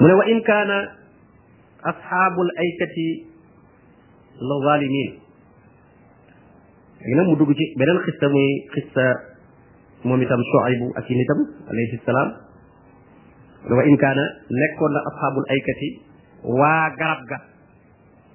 mu 0.02 0.08
ne 0.10 0.14
wa 0.18 0.26
in 0.34 0.40
kaana 0.46 0.78
asxaabul 1.94 2.50
aykati 2.64 3.08
la 4.50 4.56
zalimin 4.66 5.12
léegi 7.02 7.16
nag 7.20 7.28
mu 7.30 7.36
dugg 7.38 7.54
ci 7.54 7.66
beneen 7.78 8.00
xista 8.74 9.06
moom 10.04 10.18
itam 10.26 10.42
Shuaybu 10.50 10.88
ak 10.98 11.06
yi 11.10 11.16
nitam 11.20 11.40
alayhi 11.70 11.98
salaam 12.06 12.30
wa 13.78 13.84
in 13.86 13.98
kaana 14.06 14.24
nekkoon 14.62 14.92
na 14.98 15.02
asxaabul 15.14 15.46
aykati 15.56 15.88
waa 16.60 16.86
garab 17.02 17.22
ga 17.30 17.38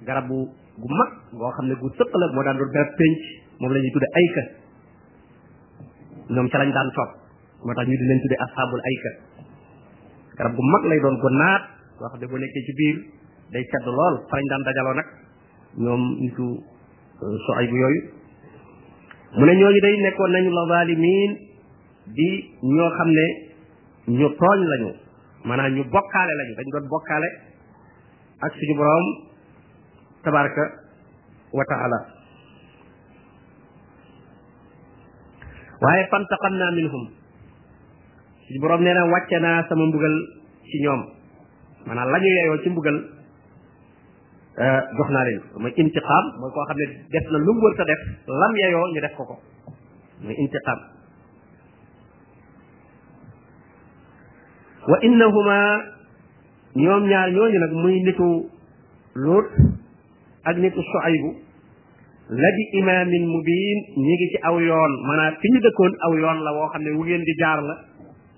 garab 0.07 0.25
bu 0.31 0.37
gu 0.79 0.87
mag 0.99 1.09
xam 1.55 1.65
ne 1.67 1.75
gu 1.75 1.87
sëq 1.99 2.09
moo 2.35 2.43
daan 2.47 2.55
doon 2.57 2.71
benn 2.97 3.13
moom 3.59 3.71
la 3.75 3.79
ñuy 3.79 3.91
tudde 3.93 4.09
ayka 4.19 4.43
ñoom 6.35 6.47
ca 6.47 6.57
lañ 6.61 6.71
daan 6.71 6.89
toog 6.95 7.11
moo 7.65 7.75
tax 7.75 7.85
ñu 7.91 7.97
di 7.99 8.05
leen 8.07 8.19
tudde 8.23 8.37
asxaabul 8.45 8.81
ayka 8.91 9.26
garab 10.37 10.53
gu 10.57 10.61
mag 10.71 10.83
lay 10.89 10.99
doon 11.03 11.17
gu 11.21 11.29
naat 11.33 11.63
boo 11.97 12.07
xam 12.13 12.19
ne 12.21 12.25
bu 12.29 12.35
nekkee 12.37 12.63
ci 12.67 12.73
biir 12.79 12.97
day 13.53 13.63
sedd 13.73 13.85
lool 13.97 14.15
fa 14.31 14.35
daan 14.51 14.61
dajaloo 14.67 14.95
nag 14.99 15.07
ñoom 15.85 16.03
nitu 16.23 16.47
euh, 17.25 17.35
soxay 17.45 17.65
bu 17.71 17.75
yooyu 17.81 18.01
mu 19.37 19.43
ne 19.47 19.53
ñooñu 19.59 19.79
day 19.85 19.95
nekkoon 20.05 20.31
nañu 20.35 20.49
la 20.57 20.63
zalimin 20.71 21.31
bi 22.17 22.27
ñoo 22.75 22.89
xam 22.97 23.09
ne 23.17 23.25
ñu 24.17 24.27
tooñ 24.41 24.59
lañu 24.71 24.89
maanaam 25.47 25.73
ñu 25.75 25.83
bokkaale 25.93 26.33
lañu 26.41 26.53
dañ 26.59 26.67
doon 26.73 26.85
bokkaale 26.95 27.29
ak 28.45 28.51
suñu 28.57 28.75
borom 28.79 29.05
tabaraka 30.23 30.63
wa 31.57 31.63
taala 31.71 31.99
waaye 35.81 36.03
fantaqam 36.13 36.53
naa 36.61 36.71
minhum 36.77 37.16
suñu 38.47 38.59
borom 38.61 38.81
nee 38.83 38.93
na 38.93 39.03
wàcce 39.11 39.39
naa 39.39 39.63
sama 39.69 39.85
mbugal 39.85 40.15
ci 40.69 40.77
ñoom 40.83 41.01
maanaam 41.87 42.09
la 42.13 42.19
ñu 42.19 42.25
yeyoo 42.35 42.57
ci 42.63 42.69
mbugal 42.69 42.97
euh, 44.63 44.81
jox 44.97 45.09
naa 45.11 45.25
leen 45.27 45.39
mooy 45.61 45.73
intiqaam 45.75 46.25
mooy 46.39 46.51
koo 46.55 46.65
xam 46.69 46.77
ne 46.79 46.85
def 47.11 47.25
na 47.31 47.37
lu 47.37 47.53
mu 47.53 47.59
wër 47.65 47.75
ta 47.77 47.83
def 47.83 48.01
lam 48.39 48.55
yeyoo 48.55 48.87
ñu 48.93 49.01
def 49.01 49.15
ko 49.17 49.23
ko 49.25 49.35
mooy 50.23 50.35
intiqaam 50.37 50.79
wa 54.91 54.97
innahuma 55.01 55.57
ñoom 56.75 57.03
ñaar 57.09 57.31
ñooñu 57.31 57.59
nag 57.59 57.73
muy 57.73 58.01
nitu 58.03 58.47
Luut 59.17 59.49
ak 60.45 60.55
nitu 60.57 60.79
Shuaybu 60.81 61.29
la 62.29 62.49
bi 62.55 62.63
imaamin 62.79 63.25
mubin 63.25 63.77
ñi 63.97 64.13
ngi 64.13 64.27
ci 64.31 64.37
aw 64.43 64.55
yoon 64.59 64.91
maanaam 65.07 65.35
fi 65.41 65.47
ñu 65.51 65.59
dëkkoon 65.59 65.93
aw 66.05 66.13
yoon 66.15 66.39
la 66.43 66.51
woo 66.53 66.69
xam 66.71 66.81
ne 66.83 66.91
wu 66.91 67.03
ngeen 67.03 67.23
di 67.23 67.33
jaar 67.41 67.59
la 67.63 67.75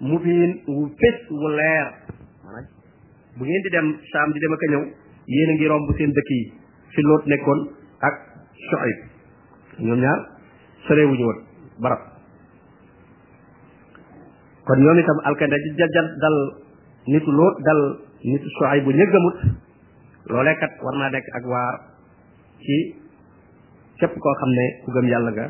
mu 0.01 0.15
fiin 0.23 0.51
wu 0.67 0.87
fés 0.99 1.17
wu 1.29 1.47
leer 1.59 1.87
bu 3.37 3.43
ngeen 3.45 3.61
di 3.63 3.69
dem 3.69 3.87
saam 4.11 4.29
di 4.33 4.39
dem 4.39 4.53
ak 4.55 4.63
ñëw 4.71 4.83
yéen 5.27 5.49
a 5.51 5.53
ngi 5.53 5.67
romb 5.67 5.87
seen 5.97 6.11
dëkk 6.11 6.29
yi 6.35 6.41
fi 6.93 7.01
loot 7.03 7.23
nekkoon 7.27 7.59
ak 8.01 8.15
soxib 8.69 8.97
ñoom 9.85 9.99
ñaar 9.99 10.19
sore 10.87 11.03
wuñu 11.05 11.25
woon 11.27 11.39
barab 11.83 12.01
kon 14.67 14.79
ñoom 14.83 14.97
itam 14.99 15.19
alkanda 15.27 15.57
ji 15.63 15.69
jajal 15.79 16.07
dal 16.21 16.35
nitu 17.11 17.31
loot 17.31 17.55
dal 17.65 17.79
nitu 18.23 18.47
soxib 18.59 18.83
bu 18.83 18.91
ñëggamut 18.95 19.35
loolee 20.31 20.57
kat 20.61 20.71
war 20.83 20.95
naa 20.97 21.09
nekk 21.11 21.27
ak 21.37 21.43
waa 21.51 21.69
ci 22.63 22.75
képp 23.99 24.13
koo 24.17 24.35
xam 24.39 24.49
ne 24.57 24.65
ku 24.83 24.87
gëm 24.95 25.07
yàlla 25.11 25.31
nga 25.31 25.47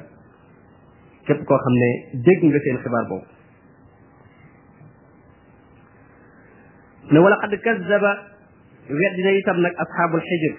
képp 1.25 1.39
koo 1.47 1.57
xam 1.63 1.73
ne 1.81 1.89
dégg 2.25 2.41
nga 2.43 2.59
seen 2.63 2.77
xibaar 2.81 3.07
boobu 3.09 3.38
ne 7.09 7.17
wala 7.19 7.37
xad 7.41 7.53
kazzaba 7.63 8.11
weddi 8.89 9.21
na 9.25 9.31
itam 9.41 9.57
nag 9.61 9.73
asxaabul 9.83 10.21
xijr 10.29 10.53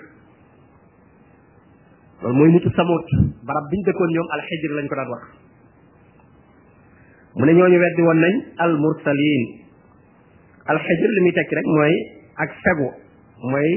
loolu 2.22 2.34
mooy 2.38 2.50
nitu 2.52 2.68
samoot 2.78 3.08
barab 3.46 3.64
biñ 3.70 3.80
dëkkoon 3.86 4.10
ñoom 4.14 4.28
al 4.34 4.42
lañ 4.80 4.86
ko 4.90 4.96
daan 4.98 5.10
wax 5.14 5.22
mu 7.38 7.44
ne 7.46 7.52
ñooñu 7.54 7.78
weddi 7.84 8.02
woon 8.02 8.20
nañ 8.24 8.34
al 8.64 8.72
mursalin 8.82 9.42
al 10.70 10.78
xijr 10.86 11.08
li 11.16 11.20
muy 11.22 11.32
tekki 11.32 11.54
rek 11.54 11.66
mooy 11.74 11.94
ak 12.42 12.50
fegu 12.64 12.88
mooy 13.52 13.70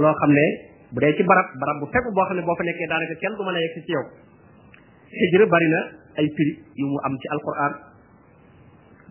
loo 0.00 0.14
xam 0.20 0.30
ne 0.38 0.46
bu 0.94 0.98
dee 1.02 1.12
ci 1.16 1.22
barab 1.30 1.46
barab 1.60 1.76
bu 1.82 1.86
fegu 1.92 2.08
boo 2.14 2.26
xam 2.28 2.36
ne 2.38 2.42
boo 2.46 2.56
fa 2.58 2.62
nekkee 2.64 2.88
daanaka 2.90 3.14
kenn 3.20 3.34
du 3.38 3.42
mën 3.44 3.56
a 3.58 3.60
yegg 3.64 3.76
ci 3.86 3.92
yow 3.96 4.04
xijr 5.18 5.42
bari 5.52 5.68
na 5.74 5.80
ay 6.18 6.26
firi 6.36 6.52
yu 6.78 6.86
mu 6.92 6.98
am 7.06 7.14
ci 7.20 7.26
alquran 7.34 7.72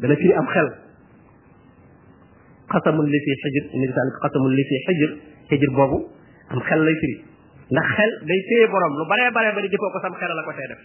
dana 0.02 0.16
firi 0.22 0.34
am 0.40 0.48
xel 0.56 0.70
xasamul 2.74 3.06
li 3.14 3.20
fi 3.28 3.32
xijir 3.44 3.64
nigi 3.82 3.94
taalik 3.98 4.16
xasamul 4.26 4.54
li 4.60 4.64
fi 4.72 4.76
xijir 4.88 5.12
xijir 5.52 5.70
boobu 5.78 6.00
am 6.56 6.60
xel 6.70 6.82
lay 6.88 6.96
firi 7.04 7.16
ndax 7.76 7.88
xel 7.98 8.12
day 8.32 8.42
téye 8.52 8.66
borom 8.74 8.94
lu 9.00 9.06
baree 9.12 9.30
baree 9.38 9.52
bari 9.58 9.68
jëfoo 9.74 9.92
ko 9.96 10.00
sam 10.06 10.14
xel 10.22 10.32
la 10.40 10.44
ko 10.48 10.52
tey 10.60 10.68
def 10.72 10.82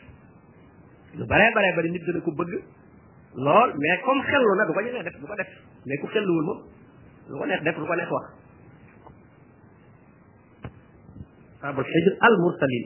lu 1.20 1.24
baree 1.32 1.50
baree 1.56 1.72
bari 1.78 1.90
nit 1.94 2.04
dana 2.08 2.20
ko 2.26 2.30
bëgg 2.40 2.52
lool 3.46 3.68
mais 3.82 3.96
comme 4.06 4.22
xellu 4.30 4.50
na 4.60 4.64
du 4.68 4.72
ko 4.72 4.80
ñemee 4.80 5.02
def 5.08 5.16
du 5.20 5.26
ko 5.26 5.34
def 5.40 5.50
mais 5.86 5.98
ku 6.00 6.06
xelluwul 6.12 6.44
moom 6.48 6.60
lu 7.30 7.34
ko 7.40 7.44
neex 7.46 7.60
def 7.66 7.76
lu 7.78 7.86
ko 7.90 7.94
neex 7.94 8.10
wax 8.16 8.26
ashabul 11.62 11.86
xijr 11.92 12.12
al 12.26 12.34
mursalin 12.44 12.84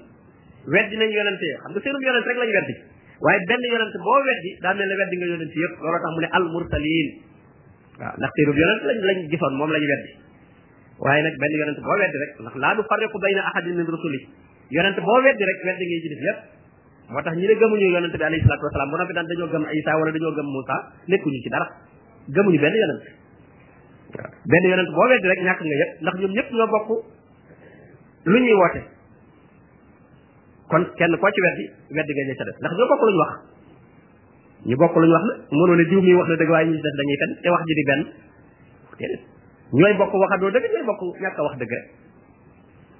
weddi 0.74 0.96
nañ 1.00 1.10
yonente 1.18 1.46
yi 1.50 1.56
xam 1.62 1.70
nga 1.72 1.80
seenum 1.86 2.02
yonent 2.06 2.26
rek 2.28 2.38
lañ 2.42 2.50
weddi 2.56 2.74
waaye 3.22 3.38
benn 3.48 3.62
yonent 3.72 3.94
boo 4.04 4.20
weddi 4.28 4.50
daa 4.62 4.74
mel 4.74 4.86
ne 4.90 4.94
weddi 5.02 5.14
nga 5.20 5.26
yonente 5.34 5.56
yëpp 5.62 5.74
looloo 5.82 5.98
tax 6.02 6.12
mu 6.14 6.20
ne 6.22 6.28
al 6.36 6.44
mursalin 6.54 7.08
waaw 8.00 8.14
ndax 8.20 8.30
seenub 8.38 8.56
yonent 8.62 8.82
lañ 8.88 8.98
lañ 9.08 9.18
gisoon 9.32 9.54
moom 9.58 9.70
la 9.74 9.78
ñu 9.82 9.88
weddi 9.92 10.10
waaye 11.04 11.20
nag 11.26 11.34
benn 11.42 11.54
yonent 11.60 11.78
boo 11.84 11.96
weddi 12.02 12.16
rek 12.22 12.30
ndax 12.44 12.54
laa 12.62 12.74
du 12.78 12.82
farriqu 12.90 13.16
bayna 13.24 13.40
ahadin 13.50 13.74
min 13.78 13.86
rusuli 13.94 14.20
yonent 14.76 14.98
boo 15.06 15.18
weddi 15.26 15.42
rek 15.50 15.58
weddi 15.68 15.84
ngay 15.88 16.00
ci 16.04 16.08
def 16.12 16.20
yépp 16.28 16.40
moo 17.12 17.22
tax 17.26 17.34
ñi 17.36 17.46
ne 17.50 17.54
gëmuñu 17.60 17.86
yonent 17.96 18.14
bi 18.16 18.24
alayhi 18.28 18.44
salatu 18.48 18.64
wasalaam 18.68 18.90
bu 18.92 18.96
na 19.02 19.06
fi 19.06 19.12
daan 19.14 19.26
dañoo 19.26 19.48
gëm 19.54 19.64
Isa 19.80 19.90
wala 20.00 20.10
dañoo 20.14 20.34
gëm 20.38 20.48
Moussa 20.54 20.76
nekkuñu 21.12 21.38
ci 21.42 21.48
dara 21.50 21.66
gëmuñu 22.34 22.58
benn 22.64 22.76
yonent 22.82 23.02
waaw 23.02 24.28
benn 24.52 24.64
yonent 24.70 24.90
boo 24.96 25.06
weddi 25.12 25.26
rek 25.32 25.40
ñàkk 25.42 25.60
nga 25.68 25.76
yépp 25.82 25.92
ndax 26.02 26.14
ñoom 26.20 26.32
ñëpp 26.36 26.48
ñoo 26.54 26.68
bokk 26.74 26.88
lu 28.30 28.38
ñuy 28.46 28.54
woote 28.62 28.80
kon 30.70 30.82
kenn 30.98 31.12
koo 31.18 31.30
ci 31.34 31.40
weddi 31.46 31.64
weddi 31.96 32.12
nga 32.14 32.22
ña 32.30 32.34
ca 32.38 32.44
def 32.46 32.56
ndax 32.62 32.72
ñoo 32.78 32.88
bokk 32.90 33.02
lu 33.02 33.12
ñu 34.66 34.74
bokk 34.74 34.94
luñ 34.98 35.10
wax 35.14 35.24
na 35.28 35.34
mënoo 35.54 35.76
ne 35.78 35.84
diw 35.86 36.00
mi 36.02 36.12
wax 36.18 36.26
na 36.28 36.36
dëgg 36.40 36.50
waaye 36.50 36.66
ñu 36.66 36.74
def 36.82 36.94
dañuy 36.98 37.16
fen 37.22 37.30
te 37.42 37.48
wax 37.52 37.62
ji 37.68 37.74
di 37.78 37.84
benn 37.88 38.02
ñooy 39.78 39.94
bokk 39.94 40.10
waxa 40.10 40.18
waxandoo 40.24 40.50
dëgg 40.54 40.66
ñooy 40.74 40.86
bokk 40.90 41.00
ñàkk 41.22 41.38
wax 41.46 41.54
dëgg 41.62 41.74
rek 41.78 41.86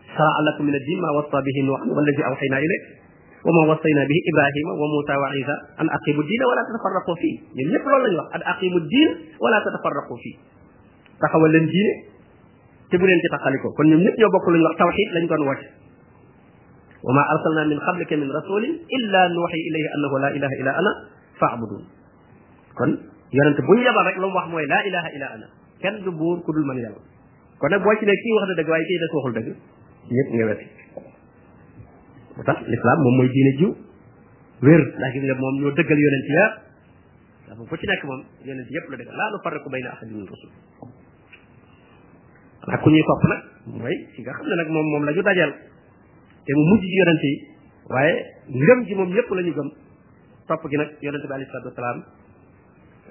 شرع 0.08 0.38
لكم 0.46 0.64
من 0.64 0.74
الدين 0.74 0.98
ما 1.04 1.10
وصى 1.20 1.38
به 1.46 1.56
نوح 1.68 1.80
والذي 1.94 2.22
اوحينا 2.24 2.58
اليك 2.58 2.84
وما 3.44 3.60
wa 3.70 3.76
به 3.84 4.16
ابراهيم 4.32 4.66
وموسى 4.80 5.14
وعيسى 5.20 5.54
ان 5.80 5.86
اقيموا 5.90 6.22
الدين 6.24 6.42
ولا 6.48 6.62
تتفرقوا 6.68 7.16
فيه 7.20 7.34
من 7.56 7.64
نيب 7.72 7.84
لول 7.86 8.16
لا 8.16 8.24
ان 8.36 8.40
اقيموا 8.42 8.78
الدين 8.78 9.08
ولا 9.42 9.58
تتفرقوا 9.60 10.16
فيه 10.24 10.36
taxawal 11.20 11.52
leen 11.52 11.66
diine 11.68 11.92
te 12.88 12.96
bu 12.96 13.04
leen 13.04 13.20
ci 13.20 13.28
taxaliko 13.28 13.68
kon 13.76 13.84
ñoom 13.88 14.00
ñëpp 14.00 14.16
ñoo 14.16 14.30
bokk 14.32 14.46
luñ 14.48 14.62
wax 14.64 14.76
tawhid 14.80 15.08
lañ 15.12 15.24
doon 15.28 15.42
woote 15.44 15.66
وما 17.04 17.22
أرسلنا 17.32 17.62
من 17.74 17.78
قبلك 17.78 18.10
من 18.12 18.32
رسول 18.32 18.62
إلا 18.96 19.20
نوحي 19.28 19.60
إليه 19.68 19.86
أنه 19.94 20.12
لا 20.18 20.28
إله 20.36 20.52
إلا 20.60 20.70
أنا 20.80 20.92
faabudun 21.40 21.82
kon 22.78 22.90
yonent 23.32 23.58
bu 23.66 23.72
ñu 23.78 23.82
rek 24.06 24.16
lu 24.22 24.26
wax 24.34 24.46
mooy 24.52 24.66
laa 24.66 24.82
ilaha 24.88 25.08
illa 25.16 25.28
ana 25.34 25.46
kenn 25.82 26.02
du 26.04 26.10
buur 26.12 26.38
ku 26.44 26.50
dul 26.52 26.66
man 26.66 26.76
yàlla 26.78 27.00
kon 27.58 27.68
nag 27.70 27.82
boo 27.82 27.94
ci 27.98 28.04
ne 28.06 28.12
kii 28.14 28.34
wax 28.38 28.44
na 28.50 28.54
dëgg 28.58 28.70
waaye 28.70 28.84
kii 28.88 28.98
da 29.02 29.06
ko 29.12 29.16
waxul 29.18 29.34
dëgg 29.38 29.48
ñëpp 30.14 30.28
nga 30.34 30.44
weti 30.50 30.66
moo 32.36 32.44
tax 32.44 32.58
l'islam 32.70 32.98
moom 33.04 33.14
mooy 33.16 33.28
diine 33.34 33.52
jiw 33.58 33.70
wér 34.66 34.82
ndax 34.98 35.10
gis 35.14 35.22
moom 35.42 35.54
ñoo 35.60 35.70
dëggal 35.78 36.00
yonent 36.06 36.28
ya 36.36 36.44
dafa 37.48 37.62
ku 37.68 37.74
ci 37.76 37.86
nekk 37.86 38.02
moom 38.04 38.20
yonent 38.44 38.68
yëpp 38.74 38.86
la 38.90 38.96
dëggal 39.00 39.16
laa 39.20 39.30
nu 39.32 39.38
farriqu 39.44 39.68
bayna 39.70 39.88
ahadin 39.94 40.16
min 40.18 40.26
rusul 40.26 40.50
nag 42.68 42.78
ku 42.82 42.88
ñuy 42.90 43.04
moom 44.68 44.86
moom 44.92 45.04
la 45.06 45.12
ñu 45.12 45.22
dajal 45.22 45.52
te 46.44 46.50
mu 46.56 46.62
mujj 46.70 46.82
ci 46.84 46.96
yonent 47.00 47.22
yi 47.28 47.34
ji 48.88 48.94
moom 48.94 49.10
ñëpp 49.12 49.28
la 49.34 49.42
ñu 49.42 49.52
gëm 49.54 49.68
topp 50.48 50.62
gi 50.70 50.76
nag 50.80 50.90
yonente 51.04 51.26
bi 51.28 51.34
alayhi 51.36 51.50
salatu 51.52 51.68
wasalaam 51.72 51.98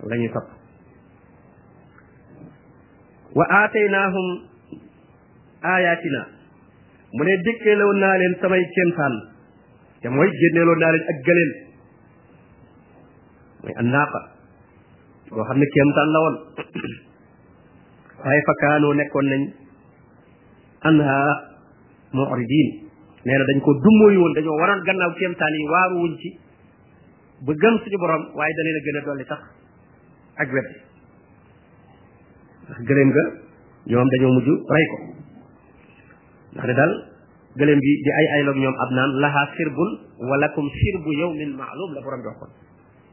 la 0.09 0.15
ñuy 0.21 0.31
topp 0.35 0.47
wa 3.37 3.45
aataynaahum 3.61 4.27
ayatina 5.73 6.21
mu 7.15 7.21
ne 7.23 7.33
dikkeeloon 7.45 7.97
naa 8.03 8.15
leen 8.21 8.33
samay 8.41 8.63
kéemtaan 8.75 9.15
te 10.01 10.07
mooy 10.09 10.29
génneeloon 10.41 10.79
naa 10.83 10.91
leen 10.93 11.05
ak 11.11 11.17
gëléem 11.27 11.51
annaaqa 13.81 14.19
boo 15.29 15.45
xam 15.49 15.57
ne 15.61 15.65
kéemtaan 15.75 16.09
la 16.15 16.19
woon 16.23 16.35
waaye 18.23 18.41
fa 18.49 18.53
kaanoo 18.61 18.93
nekkoon 18.97 19.25
nañ 19.33 19.41
anha 20.89 21.15
muridin 22.15 22.69
nee 23.25 23.37
na 23.37 23.45
dañ 23.49 23.59
ko 23.65 23.71
dummóoyu 23.83 24.19
woon 24.23 24.33
dañoo 24.37 24.59
waroon 24.61 24.81
gannaaw 24.87 25.11
kéemtaan 25.19 25.53
yi 25.57 25.65
waaru 25.73 25.95
wuñ 26.03 26.13
ci 26.21 26.29
ba 27.45 27.53
gëm 27.53 27.75
suñu 27.83 27.97
borom 28.01 28.23
waaye 28.33 28.53
da 28.57 28.63
leen 28.65 28.77
a 28.77 28.83
gën 28.85 28.97
a 28.97 29.01
dolli 29.05 29.25
sax 29.29 29.41
ak 30.41 30.49
wet 30.53 30.67
ndax 32.65 32.79
gëléem 32.87 33.09
ga 33.13 33.23
ñoom 33.91 34.07
dañoo 34.11 34.31
mujj 34.33 34.47
rey 34.75 34.85
ko 34.91 34.97
ndax 36.57 36.65
ne 36.65 36.73
daal 36.73 36.93
gëléem 37.59 37.79
gi 37.79 37.93
di 38.05 38.09
ay 38.19 38.25
ayloog 38.41 38.57
ñoom 38.57 38.75
ab 38.81 38.89
naan 38.97 39.11
lahaa 39.21 39.45
sirbun 39.55 39.91
walakum 40.29 40.65
sirbu 40.81 41.09
yawmin 41.21 41.51
maalum 41.61 41.89
la 41.93 42.01
borom 42.01 42.21
joxoon 42.25 42.51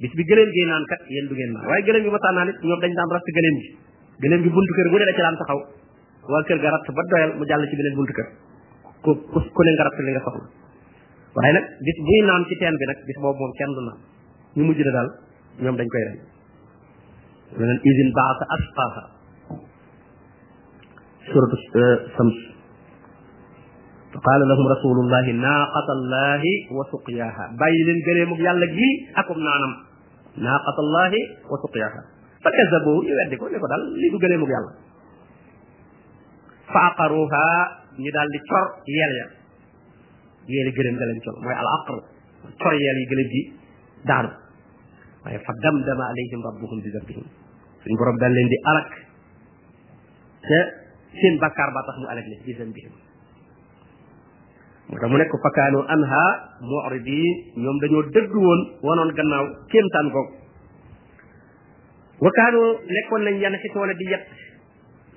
bis 0.01 0.13
bi 0.17 0.23
gëléem 0.25 0.51
gi 0.57 0.63
naan 0.73 0.85
kat 0.89 1.01
yéen 1.13 1.29
du 1.29 1.35
ngeen 1.37 1.53
naan 1.53 1.67
waaye 1.69 1.85
gëléem 1.85 2.05
gi 2.05 2.11
ma 2.15 2.19
saan 2.25 2.35
naan 2.39 2.49
ñoom 2.69 2.81
dañ 2.81 2.93
daan 2.99 3.11
ratt 3.13 3.29
gëléem 3.37 3.57
gi 3.61 3.69
gëléem 4.25 4.41
gi 4.43 4.51
buntu 4.57 4.73
kër 4.77 4.89
bu 4.91 4.97
ne 4.99 5.05
da 5.05 5.13
ci 5.17 5.21
daan 5.27 5.37
taxaw 5.41 5.61
waa 6.33 6.43
kër 6.49 6.59
ga 6.65 6.71
ratt 6.73 6.87
ba 6.97 7.03
doyal 7.13 7.31
mu 7.39 7.45
jàll 7.45 7.63
ci 7.69 7.77
beneen 7.77 7.97
buntu 7.99 8.13
kër 8.19 8.29
ku 9.05 9.11
ku 9.55 9.61
ne 9.63 9.71
nga 9.77 9.85
ratt 9.85 9.99
li 10.07 10.13
nga 10.17 10.23
soxla 10.27 10.49
waaye 11.37 11.53
nag 11.57 11.67
bis 11.85 11.99
buy 12.09 12.21
naan 12.25 12.43
ci 12.49 12.55
bi 12.57 12.85
nag 12.89 12.99
bis 13.07 13.19
boobu 13.21 13.39
moom 13.43 13.53
kenn 13.61 13.73
du 13.77 14.13
ñu 14.57 14.63
mujj 14.71 14.79
na 14.87 14.93
daal 14.97 15.09
ñoom 15.63 15.77
dañ 15.79 15.89
koy 15.91 16.03
rey 16.09 16.19
ñu 17.59 17.65
neen 17.67 17.81
isin 17.91 18.09
baasa 18.17 18.45
asfaasa 18.57 19.03
suratu 21.31 21.57
euh, 21.83 21.99
sams 22.17 22.37
qaala 24.25 24.45
lahum 24.47 24.67
rasulullahi 24.75 25.31
naaqatallahi 25.35 26.51
wa 26.71 26.85
suqyaaha 26.95 27.45
bàyyi 27.59 27.81
leen 27.87 28.01
gëleemug 28.07 28.41
yàlla 28.47 28.67
gi 28.79 28.89
akum 29.21 29.39
naanam 29.43 29.73
naaqatallahi 30.39 31.19
wa 31.51 31.57
suqyaaha 31.65 32.01
fa 32.45 32.51
kazabu 32.55 33.03
ñu 33.03 33.11
weddi 33.19 33.35
ko 33.41 33.45
ne 33.51 33.59
ko 33.59 33.67
daal 33.67 33.83
lii 34.03 34.11
du 34.15 34.19
gëleemug 34.23 34.51
yàlla 34.55 34.73
fa 36.73 36.81
aqaruha 36.91 37.45
ñu 37.99 38.11
daal 38.17 38.29
di 38.35 38.41
cor 38.51 38.67
yel 38.97 39.13
ya 39.23 39.27
yeeli 40.47 40.71
gëleem 40.79 40.95
ga 41.01 41.07
leen 41.11 41.21
cor 41.27 41.35
mooy 41.43 41.55
al 41.63 41.69
aqr 41.79 41.99
cor 42.63 42.75
yel 42.79 42.97
yi 43.03 43.07
gëleem 43.11 43.29
gi 43.35 43.43
daanu 44.09 44.44
waaye 45.25 45.41
fa 45.41 45.53
damdama 45.65 46.05
alayhim 46.13 46.41
rabbuhum 46.47 46.79
bi 46.85 46.89
dambihim 46.93 47.25
suñu 47.83 47.97
borom 47.97 48.17
daal 48.21 48.33
leen 48.37 48.49
di 48.53 48.59
alak 48.71 48.89
te 50.45 50.59
seen 51.19 51.41
bakkaar 51.41 51.73
ba 51.73 51.81
tax 51.89 51.97
mu 52.05 52.07
alak 52.13 52.27
leen 52.29 52.41
bi 52.45 52.53
dambihim 52.53 52.93
moo 54.93 54.97
tax 55.01 55.09
mu 55.09 55.17
nekk 55.17 55.33
fa 55.45 55.51
kaanu 55.59 55.81
anha 55.89 56.25
mu'ridin 56.61 57.57
ñoom 57.57 57.77
dañoo 57.83 58.05
dëgg 58.13 58.33
woon 58.37 58.61
wanoon 58.85 59.11
gannaaw 59.17 59.45
kéemtaan 59.73 60.07
goog 60.13 60.29
wa 62.21 62.31
kaanu 62.37 62.63
nekkoon 62.95 63.23
nañ 63.25 63.35
yan 63.41 63.57
xitoona 63.65 63.93
di 63.97 64.05
yett 64.13 64.29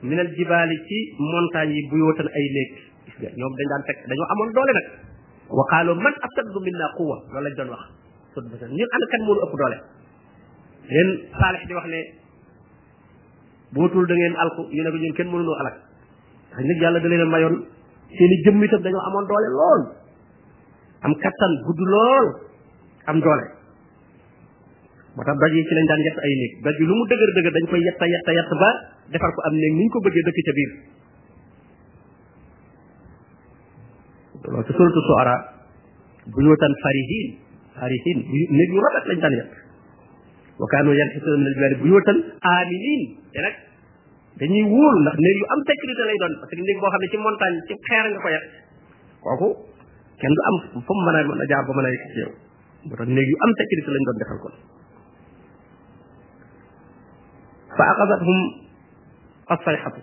minal 0.07 0.31
jibaali 0.39 0.75
ci 0.87 0.97
montagne 1.19 1.73
yi 1.75 1.83
buyootan 1.91 2.27
ay 2.31 2.45
néeg 2.55 2.71
gis 3.05 3.15
nga 3.19 3.29
ñoom 3.35 3.53
dañ 3.59 3.67
daan 3.71 3.83
fekk 3.87 3.99
dañoo 4.07 4.27
amoon 4.31 4.49
doole 4.55 4.71
nag 4.71 4.87
wa 5.51 5.63
qaalu 5.71 5.91
man 5.99 6.15
ashaddu 6.25 6.59
minna 6.63 6.85
quwwa 6.97 7.17
loolu 7.27 7.43
lañ 7.43 7.55
doon 7.59 7.69
wax 7.75 7.83
sut 8.33 8.43
ñun 8.77 8.89
ana 8.95 9.05
kan 9.11 9.21
moo 9.27 9.39
ëpp 9.43 9.55
doole 9.59 9.79
leen 10.95 11.07
salih 11.37 11.61
di 11.67 11.73
wax 11.75 11.85
ne 11.91 12.01
botul 13.75 14.03
da 14.09 14.15
ngeen 14.15 14.35
alku 14.43 14.61
ñu 14.75 14.81
ne 14.85 14.89
ko 14.93 14.97
ñun 15.03 15.15
kenn 15.17 15.29
mënuloo 15.33 15.57
alak 15.61 15.75
xëy 16.55 16.63
nag 16.67 16.77
yàlla 16.81 16.99
da 17.03 17.07
leen 17.11 17.31
mayon 17.33 17.53
seen 18.17 18.31
i 18.35 18.37
jëmm 18.45 18.63
itam 18.63 18.81
dañoo 18.85 19.03
amon 19.09 19.25
doole 19.29 19.49
lool 19.59 19.81
am 21.05 21.13
katan 21.23 21.51
gudd 21.67 21.79
lool 21.93 22.27
am 23.09 23.17
doole 23.23 23.45
moo 25.15 25.23
tax 25.27 25.35
doj 25.41 25.53
ci 25.67 25.73
lañ 25.77 25.87
daan 25.91 26.01
yett 26.07 26.17
ay 26.25 26.33
néeg 26.41 26.51
doj 26.63 26.77
lu 26.87 26.93
mu 26.95 27.03
deugër 27.11 27.31
deugër 27.35 27.53
dañ 27.57 27.65
koy 27.69 27.79
yett 27.85 28.01
yett 28.15 28.27
yett 28.39 28.51
ba 28.63 28.69
defar 29.11 29.31
ko 29.35 29.39
am 29.49 29.53
ne 29.61 29.67
ñu 29.77 29.85
ko 29.91 29.97
bëgge 30.03 30.21
dëkk 30.27 30.39
ci 30.47 30.53
biir 30.59 30.71
loolu 34.51 34.63
ci 34.65 34.71
suratu 34.77 35.01
suara 35.11 35.35
tan 36.63 36.73
farihin 36.83 37.27
farihin 37.75 38.17
ne 38.55 38.63
yu 38.71 38.79
rabat 38.85 39.05
lañ 39.11 39.19
daan 39.23 39.35
yett 39.43 39.53
wa 40.57 40.65
kaanu 40.73 40.91
yanxisuuna 40.97 41.37
min 41.37 41.45
aljibaali 41.47 41.77
buyuutan 41.81 42.17
aaminiin 42.51 43.01
te 43.33 43.39
nag 43.45 43.55
dañuy 44.39 44.65
wóolu 44.73 44.97
ndax 45.03 45.15
néeg 45.23 45.37
yu 45.41 45.45
am 45.53 45.61
sécurité 45.69 46.01
lay 46.09 46.17
doon 46.21 46.33
parce 46.39 46.49
que 46.53 46.61
néeg 46.67 46.79
boo 46.81 46.89
xam 46.93 47.01
ne 47.03 47.07
ci 47.13 47.17
montagne 47.25 47.57
ci 47.67 47.73
xeer 47.87 48.05
nga 48.13 48.19
ko 48.23 48.29
kooku 49.23 49.47
kenn 50.21 50.33
du 50.37 50.41
am 50.49 50.57
fu 50.87 50.91
mu 50.97 51.01
mën 51.07 51.15
a 51.17 51.19
mën 51.29 51.41
a 51.43 51.45
jaar 51.51 51.63
ba 51.69 51.73
mën 51.77 51.87
a 51.87 51.89
yegg 51.93 52.05
ci 52.13 52.19
yow 52.23 52.31
yu 53.31 53.35
am 53.45 53.51
sécurité 53.59 53.89
lañ 53.95 54.03
doon 54.07 54.17
defal 54.21 54.39
kon 54.43 54.55
fa 57.77 57.83
axadathum 57.93 58.37
assayxatu 59.53 60.01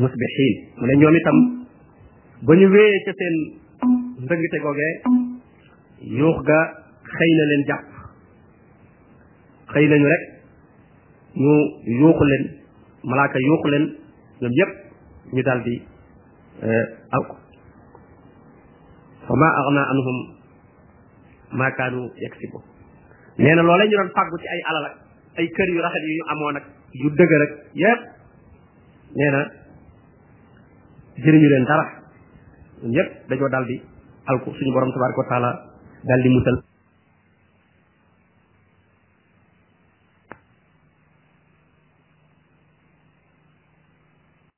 musbixiin 0.00 0.54
mu 0.78 0.84
ne 0.86 0.92
ñoom 1.02 1.16
itam 1.20 1.36
ba 2.46 2.52
ñu 2.60 2.66
wéyee 2.74 3.02
ca 3.06 3.12
seen 3.18 3.36
ndëngte 4.22 4.56
googee 4.62 4.94
yuux 6.20 6.36
xëy 9.76 9.86
nañu 9.88 10.06
rek 10.12 10.22
ñu 11.42 11.54
yuuxu 12.00 12.22
leen 12.30 12.42
malaaka 13.10 13.38
yuuxu 13.46 13.66
leen 13.72 13.84
ñoom 14.40 14.52
yépp 14.58 14.72
ñu 15.34 15.40
daal 15.46 15.60
di 15.66 15.74
eh, 16.68 16.86
alku 17.16 17.34
fa 19.26 19.34
ma 19.40 19.48
agna 19.60 19.82
anhum 19.92 20.16
ma 21.58 21.66
kaanu 21.78 22.00
yaksibu 22.24 22.58
nee 23.38 23.54
na 23.56 23.62
loolee 23.62 23.86
ñu 23.88 23.96
doon 23.98 24.10
fàggu 24.16 24.36
ci 24.40 24.46
ay 24.54 24.60
alal 24.70 24.86
ay 25.38 25.46
kër 25.56 25.68
yu 25.74 25.80
rafet 25.82 26.02
yu 26.06 26.10
ñu 26.18 26.24
amoon 26.32 26.56
ak 26.58 26.64
yu 27.00 27.08
dëgër 27.18 27.42
ak 27.46 27.52
yépp 27.82 28.00
nee 29.16 29.30
na 29.34 29.40
jëriñu 31.24 31.48
leen 31.52 31.64
dara 31.70 31.84
ñun 32.82 32.92
yépp 32.96 33.10
dañoo 33.28 33.48
daal 33.48 33.66
di 33.66 33.76
suñu 34.58 34.72
borom 34.72 34.92
tabaraka 34.92 35.20
wa 35.22 35.28
taala 35.30 35.50
daal 36.08 36.65